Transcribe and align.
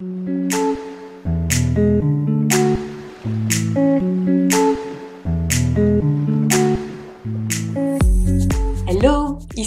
Thank 0.00 0.52
you. 1.78 2.39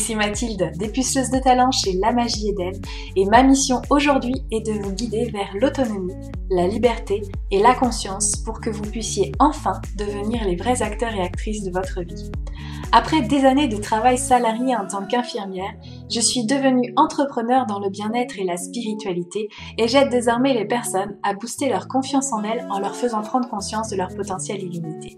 Ici 0.03 0.15
Mathilde, 0.15 0.71
dépuceuse 0.75 1.29
de 1.29 1.39
talent 1.39 1.71
chez 1.71 1.93
La 1.93 2.11
Magie 2.11 2.49
Eden, 2.49 2.73
et 3.15 3.23
ma 3.23 3.41
mission 3.41 3.81
aujourd'hui 3.89 4.33
est 4.51 4.59
de 4.59 4.73
vous 4.73 4.91
guider 4.91 5.29
vers 5.31 5.55
l'autonomie, 5.55 6.13
la 6.49 6.67
liberté 6.67 7.21
et 7.51 7.59
la 7.61 7.73
conscience 7.73 8.35
pour 8.35 8.59
que 8.59 8.69
vous 8.69 8.81
puissiez 8.81 9.31
enfin 9.39 9.79
devenir 9.97 10.43
les 10.43 10.57
vrais 10.57 10.81
acteurs 10.81 11.15
et 11.15 11.21
actrices 11.21 11.63
de 11.63 11.71
votre 11.71 12.01
vie. 12.01 12.29
Après 12.91 13.21
des 13.21 13.45
années 13.45 13.69
de 13.69 13.77
travail 13.77 14.17
salarié 14.17 14.75
en 14.75 14.85
tant 14.87 15.05
qu'infirmière, 15.05 15.73
je 16.11 16.19
suis 16.19 16.45
devenue 16.45 16.93
entrepreneur 16.97 17.65
dans 17.65 17.79
le 17.79 17.89
bien-être 17.89 18.37
et 18.37 18.43
la 18.43 18.57
spiritualité 18.57 19.47
et 19.77 19.87
j'aide 19.87 20.09
désormais 20.09 20.53
les 20.53 20.65
personnes 20.65 21.17
à 21.23 21.33
booster 21.33 21.69
leur 21.69 21.87
confiance 21.87 22.33
en 22.33 22.43
elles 22.43 22.67
en 22.69 22.79
leur 22.79 22.97
faisant 22.97 23.21
prendre 23.21 23.49
conscience 23.49 23.89
de 23.89 23.95
leur 23.95 24.13
potentiel 24.13 24.61
illimité. 24.61 25.17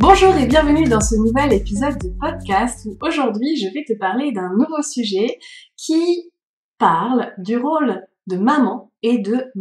Bonjour 0.00 0.34
et 0.34 0.46
bienvenue 0.46 0.84
dans 0.84 1.02
ce 1.02 1.14
nouvel 1.14 1.52
épisode 1.52 1.98
de 1.98 2.08
podcast 2.18 2.86
où 2.86 2.96
aujourd'hui 3.06 3.58
je 3.58 3.66
vais 3.66 3.84
te 3.86 3.92
parler 3.98 4.32
d'un 4.32 4.48
nouveau 4.48 4.80
sujet 4.80 5.38
qui 5.76 6.32
parle 6.78 7.34
du 7.36 7.58
rôle 7.58 8.06
de 8.26 8.38
maman 8.38 8.92
et 9.02 9.18
de 9.18 9.52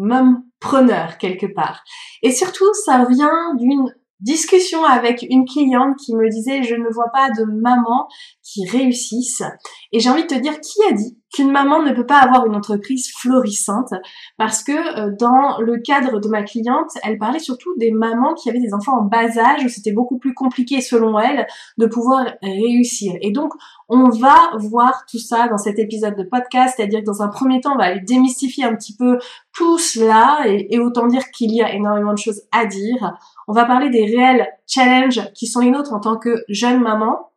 preneur 0.62 1.18
quelque 1.18 1.46
part. 1.46 1.84
Et 2.24 2.32
surtout, 2.32 2.74
ça 2.86 3.06
vient 3.10 3.54
d'une 3.56 3.94
discussion 4.22 4.86
avec 4.86 5.28
une 5.30 5.44
cliente 5.44 5.98
qui 5.98 6.16
me 6.16 6.30
disait 6.30 6.64
je 6.64 6.76
ne 6.76 6.90
vois 6.90 7.12
pas 7.12 7.32
de 7.32 7.44
maman 7.44 8.08
qui 8.52 8.68
réussisse. 8.68 9.44
Et 9.92 10.00
j'ai 10.00 10.10
envie 10.10 10.24
de 10.24 10.28
te 10.28 10.40
dire 10.40 10.60
qui 10.60 10.80
a 10.90 10.94
dit 10.94 11.18
qu'une 11.34 11.52
maman 11.52 11.84
ne 11.84 11.94
peut 11.94 12.06
pas 12.06 12.20
avoir 12.20 12.46
une 12.48 12.56
entreprise 12.56 13.12
florissante? 13.12 13.94
Parce 14.38 14.64
que 14.64 14.72
euh, 14.72 15.16
dans 15.20 15.60
le 15.60 15.78
cadre 15.80 16.20
de 16.20 16.28
ma 16.28 16.44
cliente, 16.44 16.90
elle 17.04 17.20
parlait 17.20 17.40
surtout 17.40 17.70
des 17.78 17.92
mamans 17.92 18.34
qui 18.34 18.50
avaient 18.50 18.60
des 18.60 18.74
enfants 18.74 19.00
en 19.00 19.04
bas 19.04 19.38
âge 19.38 19.64
où 19.64 19.70
c'était 19.70 19.92
beaucoup 19.92 20.18
plus 20.18 20.34
compliqué 20.34 20.82
selon 20.82 21.20
elle 21.20 21.46
de 21.78 21.86
pouvoir 21.86 22.26
réussir. 22.42 23.14
Et 23.22 23.32
donc 23.32 23.54
on 23.88 24.10
va 24.10 24.52
voir 24.58 25.06
tout 25.10 25.20
ça 25.20 25.48
dans 25.48 25.58
cet 25.58 25.78
épisode 25.80 26.16
de 26.16 26.24
podcast, 26.24 26.76
c'est-à-dire 26.78 27.02
que 27.02 27.06
dans 27.06 27.22
un 27.22 27.28
premier 27.28 27.62
temps, 27.62 27.74
on 27.74 27.78
va 27.78 27.86
aller 27.86 28.02
démystifier 28.02 28.64
un 28.64 28.76
petit 28.76 28.96
peu 28.96 29.20
tout 29.54 29.78
cela 29.78 30.42
et, 30.46 30.74
et 30.74 30.80
autant 30.80 31.08
dire 31.08 31.30
qu'il 31.32 31.54
y 31.54 31.62
a 31.62 31.74
énormément 31.74 32.14
de 32.14 32.20
choses 32.20 32.42
à 32.52 32.66
dire. 32.66 33.14
On 33.48 33.54
va 33.54 33.66
parler 33.66 33.90
des 33.90 34.06
réels 34.06 34.48
challenges 34.68 35.22
qui 35.34 35.48
sont 35.48 35.60
les 35.60 35.72
nôtres 35.72 35.94
en 35.94 36.00
tant 36.00 36.18
que 36.18 36.44
jeune 36.50 36.82
maman 36.82 37.30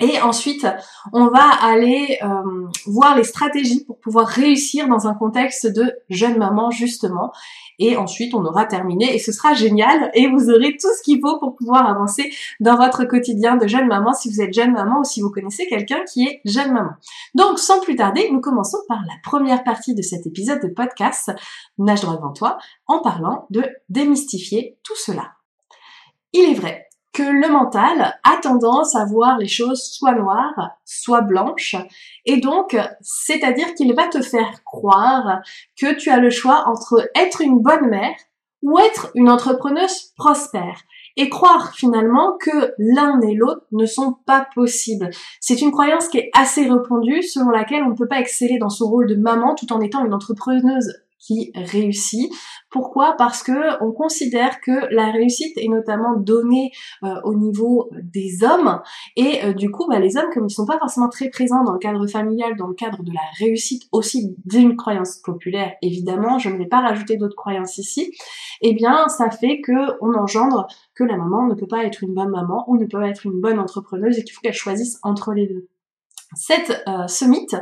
et 0.00 0.20
ensuite, 0.20 0.64
on 1.12 1.26
va 1.26 1.44
aller 1.60 2.18
euh, 2.22 2.68
voir 2.86 3.16
les 3.16 3.24
stratégies 3.24 3.84
pour 3.84 3.98
pouvoir 3.98 4.28
réussir 4.28 4.86
dans 4.86 5.08
un 5.08 5.14
contexte 5.14 5.66
de 5.66 5.92
jeune 6.08 6.38
maman, 6.38 6.70
justement. 6.70 7.32
Et 7.80 7.96
ensuite, 7.96 8.32
on 8.34 8.44
aura 8.44 8.64
terminé 8.64 9.14
et 9.14 9.18
ce 9.18 9.32
sera 9.32 9.54
génial 9.54 10.10
et 10.14 10.28
vous 10.28 10.50
aurez 10.50 10.76
tout 10.80 10.88
ce 10.96 11.02
qu'il 11.02 11.20
faut 11.20 11.38
pour 11.38 11.56
pouvoir 11.56 11.88
avancer 11.88 12.30
dans 12.60 12.76
votre 12.76 13.04
quotidien 13.04 13.56
de 13.56 13.66
jeune 13.66 13.86
maman 13.86 14.12
si 14.12 14.30
vous 14.30 14.40
êtes 14.40 14.52
jeune 14.52 14.72
maman 14.72 15.00
ou 15.00 15.04
si 15.04 15.20
vous 15.20 15.30
connaissez 15.30 15.66
quelqu'un 15.66 16.04
qui 16.04 16.24
est 16.24 16.40
jeune 16.44 16.72
maman. 16.72 16.92
Donc, 17.34 17.58
sans 17.58 17.80
plus 17.80 17.96
tarder, 17.96 18.30
nous 18.32 18.40
commençons 18.40 18.78
par 18.88 19.00
la 19.02 19.14
première 19.24 19.64
partie 19.64 19.94
de 19.94 20.02
cet 20.02 20.26
épisode 20.26 20.60
de 20.60 20.68
podcast 20.68 21.32
Nage 21.76 22.02
droit 22.02 22.16
devant 22.16 22.32
toi 22.32 22.58
en 22.86 23.00
parlant 23.00 23.46
de 23.50 23.64
démystifier 23.88 24.76
tout 24.84 24.96
cela. 24.96 25.32
Il 26.32 26.44
est 26.50 26.54
vrai 26.54 26.87
que 27.12 27.22
le 27.22 27.48
mental 27.48 28.14
a 28.22 28.36
tendance 28.42 28.94
à 28.94 29.04
voir 29.04 29.38
les 29.38 29.48
choses 29.48 29.82
soit 29.82 30.14
noires, 30.14 30.70
soit 30.84 31.22
blanches, 31.22 31.76
et 32.26 32.40
donc, 32.40 32.76
c'est-à-dire 33.00 33.74
qu'il 33.74 33.94
va 33.94 34.08
te 34.08 34.22
faire 34.22 34.62
croire 34.64 35.40
que 35.80 35.94
tu 35.94 36.10
as 36.10 36.18
le 36.18 36.30
choix 36.30 36.64
entre 36.66 37.08
être 37.14 37.40
une 37.40 37.60
bonne 37.60 37.88
mère 37.88 38.14
ou 38.62 38.78
être 38.78 39.10
une 39.14 39.30
entrepreneuse 39.30 40.12
prospère 40.16 40.82
et 41.16 41.28
croire 41.28 41.74
finalement 41.74 42.36
que 42.38 42.74
l'un 42.78 43.20
et 43.20 43.34
l'autre 43.34 43.66
ne 43.72 43.86
sont 43.86 44.16
pas 44.24 44.46
possibles. 44.54 45.10
C'est 45.40 45.60
une 45.60 45.72
croyance 45.72 46.08
qui 46.08 46.18
est 46.18 46.30
assez 46.32 46.68
répandue 46.68 47.22
selon 47.22 47.50
laquelle 47.50 47.82
on 47.82 47.90
ne 47.90 47.96
peut 47.96 48.08
pas 48.08 48.20
exceller 48.20 48.58
dans 48.58 48.70
son 48.70 48.88
rôle 48.88 49.08
de 49.08 49.16
maman 49.16 49.54
tout 49.54 49.72
en 49.72 49.80
étant 49.80 50.04
une 50.04 50.14
entrepreneuse 50.14 50.94
qui 51.18 51.52
réussit. 51.54 52.32
Pourquoi? 52.70 53.14
Parce 53.16 53.42
que 53.42 53.82
on 53.84 53.92
considère 53.92 54.60
que 54.60 54.92
la 54.94 55.10
réussite 55.10 55.56
est 55.56 55.68
notamment 55.68 56.16
donnée 56.16 56.70
euh, 57.02 57.14
au 57.24 57.34
niveau 57.34 57.90
des 58.02 58.44
hommes 58.44 58.80
et 59.16 59.44
euh, 59.44 59.52
du 59.52 59.70
coup 59.70 59.86
bah, 59.88 59.98
les 59.98 60.16
hommes 60.16 60.30
comme 60.32 60.46
ils 60.46 60.52
sont 60.52 60.66
pas 60.66 60.78
forcément 60.78 61.08
très 61.08 61.28
présents 61.28 61.64
dans 61.64 61.72
le 61.72 61.78
cadre 61.78 62.06
familial, 62.06 62.56
dans 62.56 62.66
le 62.66 62.74
cadre 62.74 63.02
de 63.02 63.12
la 63.12 63.20
réussite 63.38 63.84
aussi 63.92 64.36
d'une 64.44 64.76
croyance 64.76 65.18
populaire 65.24 65.72
évidemment, 65.82 66.38
je 66.38 66.50
ne 66.50 66.58
vais 66.58 66.66
pas 66.66 66.80
rajouter 66.80 67.16
d'autres 67.16 67.36
croyances 67.36 67.78
ici, 67.78 68.12
eh 68.60 68.74
bien 68.74 69.08
ça 69.08 69.30
fait 69.30 69.60
que 69.60 69.72
on 70.00 70.14
engendre 70.14 70.66
que 70.94 71.04
la 71.04 71.16
maman 71.16 71.46
ne 71.46 71.54
peut 71.54 71.66
pas 71.66 71.84
être 71.84 72.02
une 72.02 72.14
bonne 72.14 72.30
maman 72.30 72.64
ou 72.68 72.76
ne 72.76 72.86
peut 72.86 72.98
pas 72.98 73.08
être 73.08 73.26
une 73.26 73.40
bonne 73.40 73.58
entrepreneuse 73.58 74.18
et 74.18 74.24
qu'il 74.24 74.32
faut 74.32 74.40
qu'elle 74.40 74.52
choisisse 74.52 74.98
entre 75.02 75.32
les 75.32 75.46
deux. 75.46 75.68
Cette, 76.34 76.82
euh, 76.86 77.06
ce 77.06 77.24
mythe, 77.24 77.56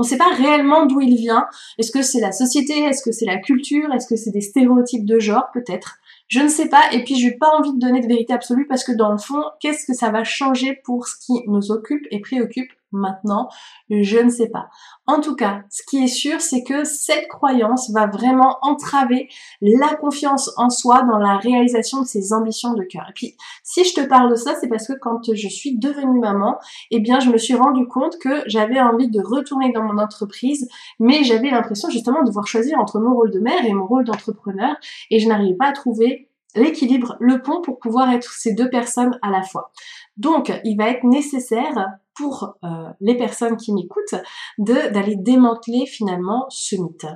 on 0.00 0.02
ne 0.02 0.08
sait 0.08 0.16
pas 0.16 0.30
réellement 0.30 0.86
d'où 0.86 1.02
il 1.02 1.14
vient. 1.14 1.44
Est-ce 1.76 1.92
que 1.92 2.00
c'est 2.00 2.20
la 2.20 2.32
société? 2.32 2.72
Est-ce 2.84 3.02
que 3.02 3.12
c'est 3.12 3.26
la 3.26 3.36
culture? 3.36 3.92
Est-ce 3.92 4.06
que 4.06 4.16
c'est 4.16 4.30
des 4.30 4.40
stéréotypes 4.40 5.04
de 5.04 5.18
genre 5.18 5.50
Peut-être? 5.52 5.98
Je 6.26 6.40
ne 6.40 6.48
sais 6.48 6.70
pas. 6.70 6.90
Et 6.92 7.04
puis, 7.04 7.16
j'ai 7.16 7.32
pas 7.32 7.50
envie 7.58 7.74
de 7.74 7.78
donner 7.78 8.00
de 8.00 8.06
vérité 8.06 8.32
absolue 8.32 8.66
parce 8.66 8.82
que 8.82 8.92
dans 8.92 9.12
le 9.12 9.18
fond, 9.18 9.42
qu'est-ce 9.60 9.84
que 9.84 9.92
ça 9.92 10.10
va 10.10 10.24
changer 10.24 10.80
pour 10.84 11.06
ce 11.06 11.16
qui 11.18 11.34
nous 11.48 11.70
occupe 11.70 12.06
et 12.10 12.20
préoccupe 12.20 12.70
maintenant, 12.92 13.48
je 13.90 14.18
ne 14.18 14.30
sais 14.30 14.48
pas. 14.48 14.68
En 15.06 15.20
tout 15.20 15.34
cas, 15.34 15.62
ce 15.70 15.82
qui 15.88 16.04
est 16.04 16.08
sûr, 16.08 16.40
c'est 16.40 16.62
que 16.62 16.84
cette 16.84 17.28
croyance 17.28 17.90
va 17.90 18.06
vraiment 18.06 18.58
entraver 18.62 19.28
la 19.60 19.94
confiance 19.96 20.52
en 20.56 20.70
soi 20.70 21.02
dans 21.02 21.18
la 21.18 21.36
réalisation 21.36 22.00
de 22.00 22.06
ses 22.06 22.32
ambitions 22.32 22.74
de 22.74 22.84
cœur. 22.84 23.06
Et 23.10 23.12
puis, 23.12 23.36
si 23.64 23.84
je 23.84 23.94
te 23.94 24.00
parle 24.00 24.30
de 24.30 24.36
ça, 24.36 24.54
c'est 24.60 24.68
parce 24.68 24.86
que 24.86 24.92
quand 25.00 25.20
je 25.32 25.48
suis 25.48 25.78
devenue 25.78 26.20
maman, 26.20 26.58
eh 26.90 27.00
bien, 27.00 27.20
je 27.20 27.30
me 27.30 27.38
suis 27.38 27.54
rendu 27.54 27.86
compte 27.86 28.18
que 28.18 28.42
j'avais 28.46 28.80
envie 28.80 29.08
de 29.08 29.20
retourner 29.20 29.72
dans 29.72 29.82
mon 29.82 29.98
entreprise, 29.98 30.68
mais 30.98 31.24
j'avais 31.24 31.50
l'impression 31.50 31.90
justement 31.90 32.20
de 32.22 32.26
devoir 32.26 32.46
choisir 32.46 32.78
entre 32.78 33.00
mon 33.00 33.14
rôle 33.14 33.30
de 33.30 33.40
mère 33.40 33.64
et 33.64 33.72
mon 33.72 33.86
rôle 33.86 34.04
d'entrepreneur, 34.04 34.76
et 35.10 35.18
je 35.18 35.28
n'arrivais 35.28 35.56
pas 35.56 35.66
à 35.66 35.72
trouver 35.72 36.28
l'équilibre, 36.54 37.16
le 37.20 37.42
pont 37.42 37.60
pour 37.60 37.78
pouvoir 37.78 38.10
être 38.10 38.32
ces 38.32 38.54
deux 38.54 38.68
personnes 38.68 39.18
à 39.22 39.30
la 39.30 39.42
fois. 39.42 39.70
Donc, 40.16 40.52
il 40.64 40.76
va 40.76 40.88
être 40.88 41.04
nécessaire 41.04 41.88
pour 42.20 42.54
euh, 42.64 42.90
les 43.00 43.16
personnes 43.16 43.56
qui 43.56 43.72
m'écoutent 43.72 44.14
d'aller 44.58 45.16
démanteler 45.16 45.86
finalement 45.86 46.46
ce 46.50 46.76
mythe. 46.76 47.06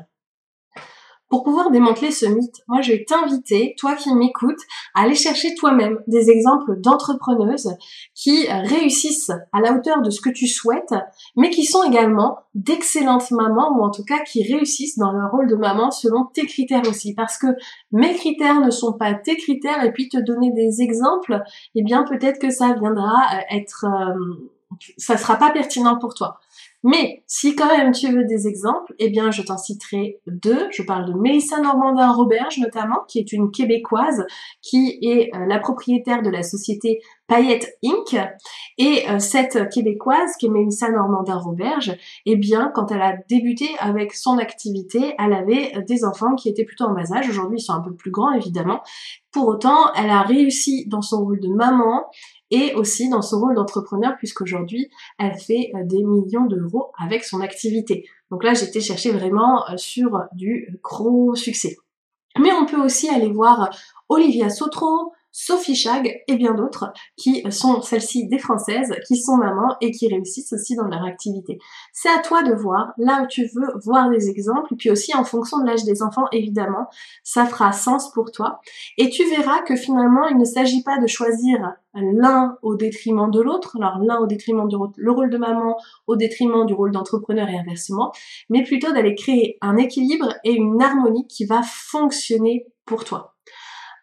Pour 1.30 1.42
pouvoir 1.42 1.70
démanteler 1.70 2.10
ce 2.10 2.26
mythe, 2.26 2.62
moi 2.68 2.80
je 2.80 2.92
vais 2.92 3.04
t'inviter, 3.04 3.74
toi 3.76 3.96
qui 3.96 4.14
m'écoutes, 4.14 4.60
à 4.94 5.02
aller 5.02 5.14
chercher 5.14 5.54
toi-même 5.56 5.98
des 6.06 6.30
exemples 6.30 6.80
d'entrepreneuses 6.80 7.74
qui 8.14 8.46
réussissent 8.48 9.32
à 9.52 9.60
la 9.60 9.72
hauteur 9.72 10.00
de 10.00 10.10
ce 10.10 10.20
que 10.20 10.30
tu 10.30 10.46
souhaites, 10.46 10.94
mais 11.34 11.50
qui 11.50 11.64
sont 11.64 11.82
également 11.82 12.38
d'excellentes 12.54 13.30
mamans 13.30 13.76
ou 13.76 13.82
en 13.82 13.90
tout 13.90 14.04
cas 14.04 14.20
qui 14.22 14.44
réussissent 14.44 14.96
dans 14.96 15.12
leur 15.12 15.32
rôle 15.32 15.48
de 15.48 15.56
maman 15.56 15.90
selon 15.90 16.26
tes 16.26 16.46
critères 16.46 16.88
aussi. 16.88 17.14
Parce 17.14 17.36
que 17.36 17.48
mes 17.90 18.14
critères 18.14 18.60
ne 18.60 18.70
sont 18.70 18.92
pas 18.92 19.12
tes 19.14 19.36
critères 19.36 19.82
et 19.82 19.92
puis 19.92 20.08
te 20.08 20.18
donner 20.18 20.52
des 20.52 20.82
exemples, 20.82 21.42
eh 21.74 21.82
bien 21.82 22.04
peut-être 22.04 22.38
que 22.38 22.50
ça 22.50 22.74
viendra 22.74 23.16
euh, 23.34 23.56
être... 23.56 23.86
Euh, 23.86 24.50
ça 24.96 25.16
sera 25.16 25.36
pas 25.36 25.50
pertinent 25.50 25.98
pour 25.98 26.14
toi. 26.14 26.40
Mais 26.86 27.24
si 27.26 27.56
quand 27.56 27.74
même 27.74 27.92
tu 27.92 28.12
veux 28.12 28.24
des 28.24 28.46
exemples, 28.46 28.94
eh 28.98 29.08
bien 29.08 29.30
je 29.30 29.40
t'en 29.40 29.56
citerai 29.56 30.20
deux. 30.26 30.68
Je 30.70 30.82
parle 30.82 31.06
de 31.06 31.18
Mélissa 31.18 31.58
Normandin 31.58 32.12
Roberge 32.12 32.58
notamment, 32.58 32.98
qui 33.08 33.18
est 33.18 33.32
une 33.32 33.50
québécoise 33.50 34.26
qui 34.60 34.98
est 35.00 35.34
euh, 35.34 35.46
la 35.46 35.58
propriétaire 35.58 36.20
de 36.20 36.28
la 36.28 36.42
société 36.42 37.00
Payette 37.26 37.78
Inc. 37.82 38.14
Et 38.76 39.08
euh, 39.08 39.18
cette 39.18 39.70
québécoise, 39.70 40.36
qui 40.38 40.44
est 40.44 40.50
Mélissa 40.50 40.90
Normandin 40.90 41.38
Roberge, 41.38 41.96
eh 42.26 42.36
bien 42.36 42.70
quand 42.74 42.92
elle 42.92 43.00
a 43.00 43.16
débuté 43.30 43.66
avec 43.78 44.12
son 44.12 44.36
activité, 44.36 45.14
elle 45.18 45.32
avait 45.32 45.72
des 45.88 46.04
enfants 46.04 46.34
qui 46.34 46.50
étaient 46.50 46.64
plutôt 46.64 46.84
en 46.84 46.92
bas 46.92 47.14
âge. 47.14 47.30
Aujourd'hui 47.30 47.60
ils 47.60 47.64
sont 47.64 47.72
un 47.72 47.80
peu 47.80 47.94
plus 47.94 48.10
grands 48.10 48.32
évidemment. 48.32 48.82
Pour 49.32 49.48
autant, 49.48 49.92
elle 49.94 50.10
a 50.10 50.22
réussi 50.22 50.86
dans 50.86 51.02
son 51.02 51.24
rôle 51.24 51.40
de 51.40 51.48
maman 51.48 52.04
et 52.50 52.74
aussi 52.74 53.08
dans 53.08 53.22
son 53.22 53.40
rôle 53.40 53.54
d'entrepreneur 53.54 54.14
puisqu'aujourd'hui 54.18 54.90
elle 55.18 55.38
fait 55.38 55.70
euh, 55.74 55.84
des 55.84 56.04
millions 56.04 56.46
d'euros 56.46 56.92
avec 56.98 57.24
son 57.24 57.40
activité. 57.40 58.08
Donc 58.30 58.44
là, 58.44 58.54
j'étais 58.54 58.80
chercher 58.80 59.12
vraiment 59.12 59.68
euh, 59.70 59.76
sur 59.76 60.24
du 60.32 60.78
gros 60.82 61.34
succès. 61.34 61.76
Mais 62.40 62.52
on 62.52 62.66
peut 62.66 62.82
aussi 62.82 63.08
aller 63.08 63.30
voir 63.30 63.70
Olivia 64.08 64.50
Sotro, 64.50 65.12
Sophie 65.36 65.74
Chag 65.74 66.22
et 66.28 66.36
bien 66.36 66.54
d'autres 66.54 66.92
qui 67.16 67.42
sont 67.50 67.82
celles-ci 67.82 68.28
des 68.28 68.38
françaises, 68.38 68.94
qui 69.08 69.16
sont 69.16 69.36
mamans 69.36 69.76
et 69.80 69.90
qui 69.90 70.06
réussissent 70.06 70.52
aussi 70.52 70.76
dans 70.76 70.86
leur 70.86 71.02
activité. 71.02 71.58
C'est 71.92 72.08
à 72.08 72.20
toi 72.20 72.44
de 72.44 72.54
voir 72.54 72.92
là 72.98 73.24
où 73.24 73.26
tu 73.26 73.44
veux 73.52 73.66
voir 73.84 74.10
des 74.10 74.30
exemples 74.30 74.76
puis 74.78 74.92
aussi 74.92 75.12
en 75.12 75.24
fonction 75.24 75.58
de 75.58 75.66
l'âge 75.66 75.82
des 75.82 76.04
enfants 76.04 76.26
évidemment, 76.30 76.86
ça 77.24 77.46
fera 77.46 77.72
sens 77.72 78.12
pour 78.12 78.30
toi 78.30 78.60
et 78.96 79.10
tu 79.10 79.24
verras 79.28 79.62
que 79.62 79.74
finalement 79.74 80.28
il 80.28 80.38
ne 80.38 80.44
s'agit 80.44 80.84
pas 80.84 81.00
de 81.00 81.08
choisir 81.08 81.74
l'un 81.94 82.56
au 82.62 82.76
détriment 82.76 83.28
de 83.28 83.40
l'autre, 83.40 83.76
alors 83.76 83.98
l'un 83.98 84.18
au 84.18 84.26
détriment 84.26 84.68
de 84.68 84.76
le 84.96 85.10
rôle 85.10 85.30
de 85.30 85.38
maman 85.38 85.76
au 86.06 86.14
détriment 86.14 86.64
du 86.64 86.74
rôle 86.74 86.92
d'entrepreneur 86.92 87.48
et 87.48 87.58
inversement, 87.58 88.12
mais 88.50 88.62
plutôt 88.62 88.92
d'aller 88.92 89.16
créer 89.16 89.58
un 89.60 89.76
équilibre 89.76 90.32
et 90.44 90.52
une 90.52 90.80
harmonie 90.80 91.26
qui 91.26 91.44
va 91.44 91.62
fonctionner 91.64 92.66
pour 92.84 93.04
toi. 93.04 93.33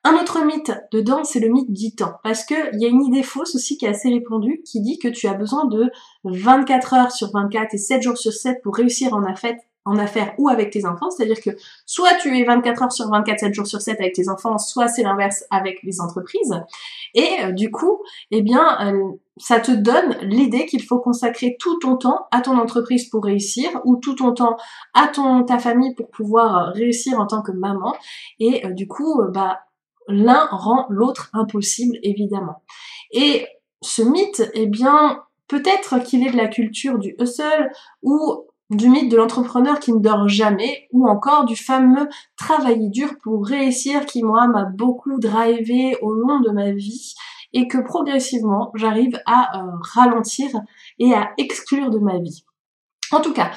Un 0.04 0.16
autre 0.16 0.44
mythe 0.44 0.72
dedans, 0.92 1.24
c'est 1.24 1.40
le 1.40 1.50
mythe 1.50 1.72
du 1.72 1.94
temps. 1.94 2.14
Parce 2.24 2.44
qu'il 2.44 2.72
y 2.74 2.86
a 2.86 2.90
une 2.90 3.04
idée 3.04 3.22
fausse 3.22 3.54
aussi 3.54 3.78
qui 3.78 3.86
est 3.86 3.90
assez 3.90 4.10
répandue, 4.10 4.62
qui 4.66 4.82
dit 4.82 4.98
que 4.98 5.08
tu 5.08 5.28
as 5.28 5.36
besoin 5.36 5.66
de 5.66 5.92
24 6.24 6.94
heures 6.96 7.12
sur 7.12 7.32
24 7.32 7.76
et 7.76 7.78
7 7.78 8.02
jours 8.02 8.18
sur 8.18 8.34
7 8.34 8.64
pour 8.64 8.76
réussir 8.76 9.14
en 9.14 9.24
affaires, 9.24 10.34
ou 10.40 10.50
avec 10.50 10.72
tes 10.72 10.88
enfants. 10.88 11.12
C'est-à-dire 11.12 11.40
que 11.40 11.52
soit 11.86 12.16
tu 12.16 12.36
es 12.36 12.44
24 12.44 12.82
heures 12.82 12.92
sur 12.92 13.10
24, 13.12 13.42
7 13.42 13.54
jours 13.54 13.68
sur 13.68 13.80
7 13.80 14.00
avec 14.00 14.16
tes 14.16 14.28
enfants, 14.28 14.58
soit 14.58 14.88
c'est 14.88 15.04
l'inverse 15.04 15.44
avec 15.52 15.84
les 15.84 16.02
entreprises. 16.02 16.60
Et 17.14 17.30
euh, 17.44 17.52
du 17.52 17.70
coup, 17.70 18.02
eh 18.32 18.42
bien, 18.42 18.80
euh, 18.82 19.12
ça 19.38 19.60
te 19.60 19.72
donne 19.72 20.18
l'idée 20.24 20.66
qu'il 20.66 20.82
faut 20.82 21.00
consacrer 21.00 21.58
tout 21.60 21.78
ton 21.78 21.98
temps 21.98 22.26
à 22.32 22.42
ton 22.42 22.58
entreprise 22.58 23.08
pour 23.08 23.24
réussir 23.24 23.70
ou 23.86 23.98
tout 23.98 24.16
ton 24.16 24.34
temps 24.34 24.58
à 24.96 25.08
ton 25.08 25.44
ta 25.44 25.60
famille 25.60 25.94
pour 25.94 26.10
pouvoir 26.10 26.74
réussir 26.74 27.20
en 27.20 27.28
tant 27.28 27.44
que 27.44 27.52
maman. 27.52 27.94
Et 28.40 28.66
euh, 28.66 28.72
du 28.72 28.88
coup, 28.88 29.22
bah 29.32 29.60
l'un 30.12 30.48
rend 30.52 30.86
l'autre 30.90 31.30
impossible, 31.34 31.98
évidemment. 32.04 32.64
Et 33.12 33.48
ce 33.82 34.02
mythe, 34.02 34.50
eh 34.54 34.68
bien, 34.68 35.24
peut-être 35.48 36.00
qu'il 36.04 36.26
est 36.26 36.32
de 36.32 36.38
la 36.38 36.48
culture 36.48 37.00
du 37.00 37.16
hustle 37.20 37.72
ou 38.04 38.46
du 38.70 38.90
mythe 38.90 39.12
de 39.12 39.18
l'entrepreneur 39.18 39.80
qui 39.80 39.92
ne 39.92 40.00
dort 40.00 40.30
jamais, 40.30 40.88
ou 40.92 41.08
encore 41.08 41.44
du 41.44 41.58
fameux 41.58 42.08
travailler 42.38 42.90
dur 42.90 43.10
pour 43.22 43.46
réussir 43.46 44.06
qui, 44.06 44.24
moi, 44.24 44.48
m'a 44.48 44.64
beaucoup 44.64 45.20
drivé 45.20 45.98
au 46.02 46.14
long 46.14 46.40
de 46.40 46.52
ma 46.52 46.72
vie 46.72 47.14
et 47.54 47.68
que 47.68 47.78
progressivement, 47.80 48.72
j'arrive 48.76 49.20
à 49.26 49.60
euh, 49.60 49.72
ralentir 49.94 50.50
et 51.00 51.14
à 51.14 51.32
exclure 51.38 51.90
de 51.90 52.00
ma 52.00 52.18
vie. 52.20 52.46
En 53.12 53.20
tout 53.20 53.34
cas, 53.34 53.52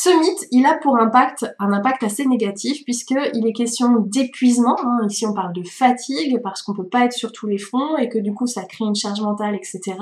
ce 0.00 0.10
mythe, 0.10 0.46
il 0.52 0.64
a 0.64 0.74
pour 0.74 0.96
impact 0.96 1.44
un 1.58 1.72
impact 1.72 2.04
assez 2.04 2.24
négatif 2.24 2.84
puisqu'il 2.84 3.44
est 3.44 3.52
question 3.52 3.98
d'épuisement. 3.98 4.76
Hein. 4.80 5.00
Ici, 5.08 5.26
on 5.26 5.34
parle 5.34 5.52
de 5.52 5.64
fatigue 5.64 6.40
parce 6.40 6.62
qu'on 6.62 6.72
peut 6.72 6.86
pas 6.86 7.06
être 7.06 7.14
sur 7.14 7.32
tous 7.32 7.48
les 7.48 7.58
fronts 7.58 7.96
et 7.96 8.08
que 8.08 8.18
du 8.20 8.32
coup, 8.32 8.46
ça 8.46 8.62
crée 8.62 8.84
une 8.84 8.94
charge 8.94 9.20
mentale, 9.20 9.56
etc. 9.56 9.96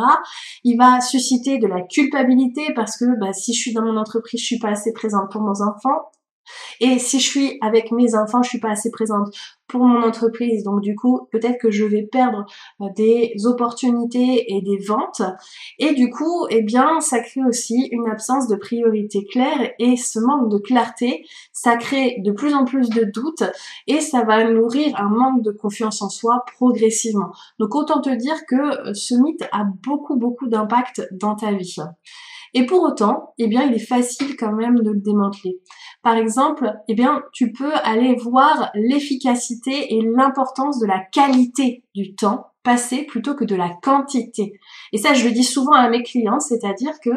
Il 0.65 0.77
va 0.77 1.01
susciter 1.01 1.57
de 1.57 1.67
la 1.67 1.81
culpabilité 1.81 2.75
parce 2.75 2.99
que 2.99 3.19
bah, 3.19 3.33
si 3.33 3.55
je 3.55 3.59
suis 3.59 3.73
dans 3.73 3.81
mon 3.81 3.97
entreprise, 3.97 4.39
je 4.39 4.45
suis 4.45 4.59
pas 4.59 4.69
assez 4.69 4.93
présente 4.93 5.33
pour 5.33 5.41
mes 5.41 5.63
enfants. 5.63 6.11
Et 6.81 6.99
si 6.99 7.21
je 7.21 7.27
suis 7.27 7.59
avec 7.61 7.93
mes 7.93 8.15
enfants, 8.15 8.43
je 8.43 8.51
suis 8.51 8.61
pas 8.61 8.71
assez 8.71 8.91
présente 8.91 9.35
pour 9.69 9.85
mon 9.85 10.03
entreprise. 10.03 10.63
Donc 10.65 10.81
du 10.81 10.95
coup, 10.95 11.29
peut-être 11.33 11.59
que 11.59 11.71
je 11.71 11.85
vais 11.85 12.03
perdre 12.03 12.47
euh, 12.81 12.87
des 12.97 13.35
opportunités 13.45 14.53
et 14.55 14.63
des 14.63 14.79
ventes. 14.79 15.23
Et 15.79 15.95
du 15.95 16.11
coup, 16.11 16.47
eh 16.51 16.63
bien, 16.63 17.01
ça 17.01 17.21
crée 17.21 17.43
aussi 17.47 17.89
une 17.91 18.09
absence 18.09 18.49
de 18.49 18.57
priorité 18.57 19.25
claire 19.25 19.73
et 19.79 19.97
ce 19.97 20.19
manque 20.19 20.51
de 20.51 20.59
clarté, 20.59 21.27
ça 21.53 21.77
crée 21.77 22.17
de 22.25 22.33
plus 22.33 22.55
en 22.55 22.65
plus 22.65 22.89
de 22.91 23.05
doutes 23.05 23.45
et 23.87 24.01
ça 24.01 24.23
va 24.23 24.45
nourrir 24.51 24.95
un 25.01 25.09
manque 25.09 25.43
de 25.43 25.51
confiance 25.51 26.03
en 26.03 26.09
soi 26.09 26.45
progressivement. 26.57 27.33
Donc 27.59 27.75
autant 27.75 28.01
te 28.01 28.11
dire 28.11 28.47
que 28.47 28.89
euh, 28.89 28.95
ce 28.95 29.15
mythe 29.15 29.45
a 29.53 29.65
beaucoup 29.65 30.17
beaucoup 30.17 30.49
d'impact 30.49 31.09
dans 31.13 31.35
ta 31.35 31.53
vie. 31.53 31.77
Et 32.55 32.65
pour 32.65 32.83
autant, 32.83 33.35
eh 33.39 33.49
bien, 33.49 33.65
il 33.65 33.75
est 33.75 33.87
facile 33.87 34.35
quand 34.37 34.53
même 34.53 34.81
de 34.81 34.91
le 34.91 35.01
démanteler. 35.01 35.61
Par 36.07 36.15
exemple, 36.15 36.73
eh 36.87 36.95
bien, 36.95 37.25
tu 37.33 37.51
peux 37.51 37.73
aller 37.83 38.15
voir 38.15 38.71
l'efficacité 38.75 39.93
et 39.93 40.03
l'importance 40.03 40.79
de 40.79 40.87
la 40.87 41.01
qualité 41.01 41.83
du 41.97 42.15
temps 42.15 42.53
passé 42.63 43.03
plutôt 43.03 43.35
que 43.35 43.45
de 43.45 43.57
la 43.57 43.71
quantité. 43.83 44.61
Et 44.93 44.99
ça, 44.99 45.15
je 45.15 45.27
le 45.27 45.33
dis 45.33 45.43
souvent 45.43 45.73
à 45.73 45.89
mes 45.89 46.05
clients, 46.05 46.39
c'est-à-dire 46.39 47.01
que 47.01 47.11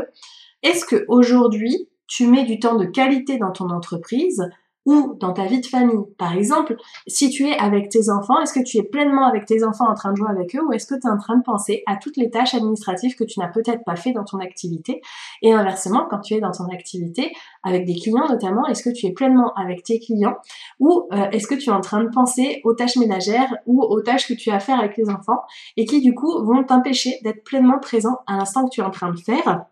est-ce 0.64 0.86
que 0.86 1.06
aujourd'hui 1.08 1.88
tu 2.08 2.26
mets 2.26 2.46
du 2.46 2.58
temps 2.58 2.78
de 2.78 2.86
qualité 2.86 3.38
dans 3.38 3.52
ton 3.52 3.70
entreprise 3.70 4.50
ou 4.90 5.16
dans 5.20 5.34
ta 5.34 5.46
vie 5.46 5.62
de 5.62 5.68
famille. 5.68 6.04
Par 6.18 6.36
exemple, 6.36 6.76
si 7.06 7.30
tu 7.30 7.48
es 7.48 7.56
avec 7.60 7.90
tes 7.90 8.10
enfants, 8.10 8.42
est-ce 8.42 8.54
que 8.54 8.64
tu 8.64 8.80
es 8.80 8.84
pleinement 8.84 9.28
avec 9.28 9.46
tes 9.46 9.64
enfants 9.64 9.88
en 9.88 9.94
train 9.94 10.12
de 10.14 10.18
jouer 10.18 10.32
avec 10.32 10.56
eux 10.56 10.66
ou 10.66 10.74
est-ce 10.74 10.88
que 10.88 10.96
tu 10.96 11.06
es 11.06 11.12
en 11.12 11.18
train 11.20 11.38
de 11.38 11.44
penser 11.44 11.84
à 11.86 11.96
toutes 11.96 12.18
les 12.18 12.32
tâches 12.32 12.56
administratives 12.56 13.16
que 13.16 13.24
tu 13.24 13.40
n'as 13.40 13.50
peut-être 13.50 13.84
pas 13.86 13.96
fait 13.96 14.14
dans 14.14 14.24
ton 14.24 14.40
activité? 14.40 15.02
Et 15.44 15.54
inversement, 15.54 16.08
quand 16.10 16.22
tu 16.22 16.34
es 16.34 16.40
dans 16.40 16.52
ton 16.52 16.66
activité 16.70 17.32
avec 17.62 17.86
des 17.86 17.94
clients 17.94 18.28
notamment, 18.28 18.66
est-ce 18.66 18.82
que 18.82 18.90
tu 18.90 19.06
es 19.06 19.12
pleinement 19.12 19.54
avec 19.54 19.84
tes 19.84 20.00
clients 20.00 20.38
ou 20.80 21.08
euh, 21.14 21.30
est-ce 21.30 21.46
que 21.46 21.54
tu 21.54 21.70
es 21.70 21.74
en 21.74 21.82
train 21.82 22.04
de 22.04 22.10
penser 22.10 22.62
aux 22.64 22.74
tâches 22.74 22.96
ménagères 22.96 23.54
ou 23.68 23.84
aux 23.84 24.02
tâches 24.02 24.28
que 24.28 24.34
tu 24.34 24.50
as 24.50 24.56
à 24.56 24.60
faire 24.60 24.80
avec 24.80 24.98
les 24.98 25.08
enfants 25.12 25.42
et 25.78 25.86
qui 25.86 26.02
du 26.02 26.16
coup 26.16 26.44
vont 26.44 26.64
t'empêcher 26.64 27.20
d'être 27.24 27.44
pleinement 27.44 27.78
présent 27.78 28.18
à 28.26 28.38
l'instant 28.38 28.66
que 28.66 28.72
tu 28.72 28.82
es 28.82 28.84
en 28.84 28.90
train 28.90 29.12
de 29.12 29.20
faire 29.20 29.66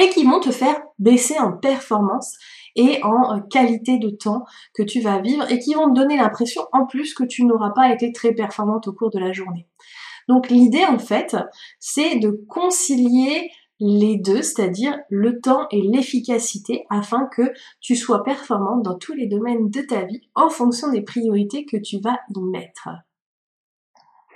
et 0.00 0.08
qui 0.08 0.24
vont 0.24 0.40
te 0.40 0.50
faire 0.50 0.80
baisser 0.98 1.38
en 1.38 1.52
performance 1.52 2.36
et 2.76 3.02
en 3.02 3.36
euh, 3.36 3.40
qualité 3.50 3.98
de 3.98 4.10
temps 4.10 4.44
que 4.74 4.82
tu 4.82 5.00
vas 5.00 5.20
vivre 5.20 5.50
et 5.50 5.58
qui 5.58 5.74
vont 5.74 5.92
te 5.92 5.98
donner 5.98 6.16
l'impression 6.16 6.62
en 6.72 6.86
plus 6.86 7.14
que 7.14 7.24
tu 7.24 7.44
n'auras 7.44 7.70
pas 7.70 7.92
été 7.92 8.12
très 8.12 8.32
performante 8.32 8.88
au 8.88 8.92
cours 8.92 9.10
de 9.10 9.18
la 9.18 9.32
journée. 9.32 9.68
Donc 10.28 10.48
l'idée 10.48 10.84
en 10.84 10.98
fait, 10.98 11.36
c'est 11.78 12.16
de 12.16 12.30
concilier 12.48 13.50
les 13.80 14.16
deux, 14.16 14.42
c'est-à-dire 14.42 14.98
le 15.10 15.40
temps 15.40 15.66
et 15.70 15.82
l'efficacité, 15.82 16.86
afin 16.90 17.26
que 17.26 17.52
tu 17.80 17.96
sois 17.96 18.22
performante 18.22 18.82
dans 18.82 18.96
tous 18.96 19.14
les 19.14 19.26
domaines 19.26 19.68
de 19.68 19.82
ta 19.82 20.04
vie 20.04 20.22
en 20.34 20.48
fonction 20.48 20.90
des 20.90 21.02
priorités 21.02 21.66
que 21.66 21.76
tu 21.76 21.98
vas 22.00 22.18
y 22.34 22.40
mettre. 22.40 22.88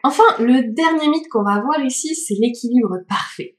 Enfin, 0.03 0.25
le 0.39 0.73
dernier 0.73 1.09
mythe 1.09 1.29
qu'on 1.29 1.43
va 1.43 1.61
voir 1.61 1.81
ici, 1.85 2.15
c'est 2.15 2.35
l'équilibre 2.35 2.99
parfait 3.09 3.57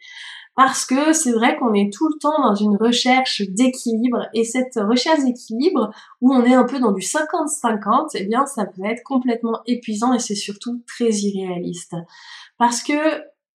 parce 0.60 0.86
que 0.86 1.14
c'est 1.14 1.32
vrai 1.32 1.56
qu'on 1.56 1.74
est 1.74 1.90
tout 1.90 2.10
le 2.10 2.20
temps 2.20 2.44
dans 2.44 2.54
une 2.54 2.76
recherche 2.76 3.44
d'équilibre 3.48 4.28
et 4.34 4.44
cette 4.44 4.76
recherche 4.76 5.24
d'équilibre 5.24 5.90
où 6.20 6.34
on 6.34 6.44
est 6.44 6.54
un 6.54 6.66
peu 6.66 6.82
dans 6.82 6.92
du 6.92 7.00
50-50, 7.00 8.10
eh 8.16 8.26
bien 8.26 8.46
ça 8.46 8.66
peut 8.66 8.84
être 8.84 9.01
complètement 9.04 9.62
épuisant 9.68 10.12
et 10.13 10.20
c'est 10.20 10.36
surtout 10.36 10.84
très 10.86 11.12
irréaliste. 11.12 11.96
Parce 12.58 12.84
que 12.84 12.92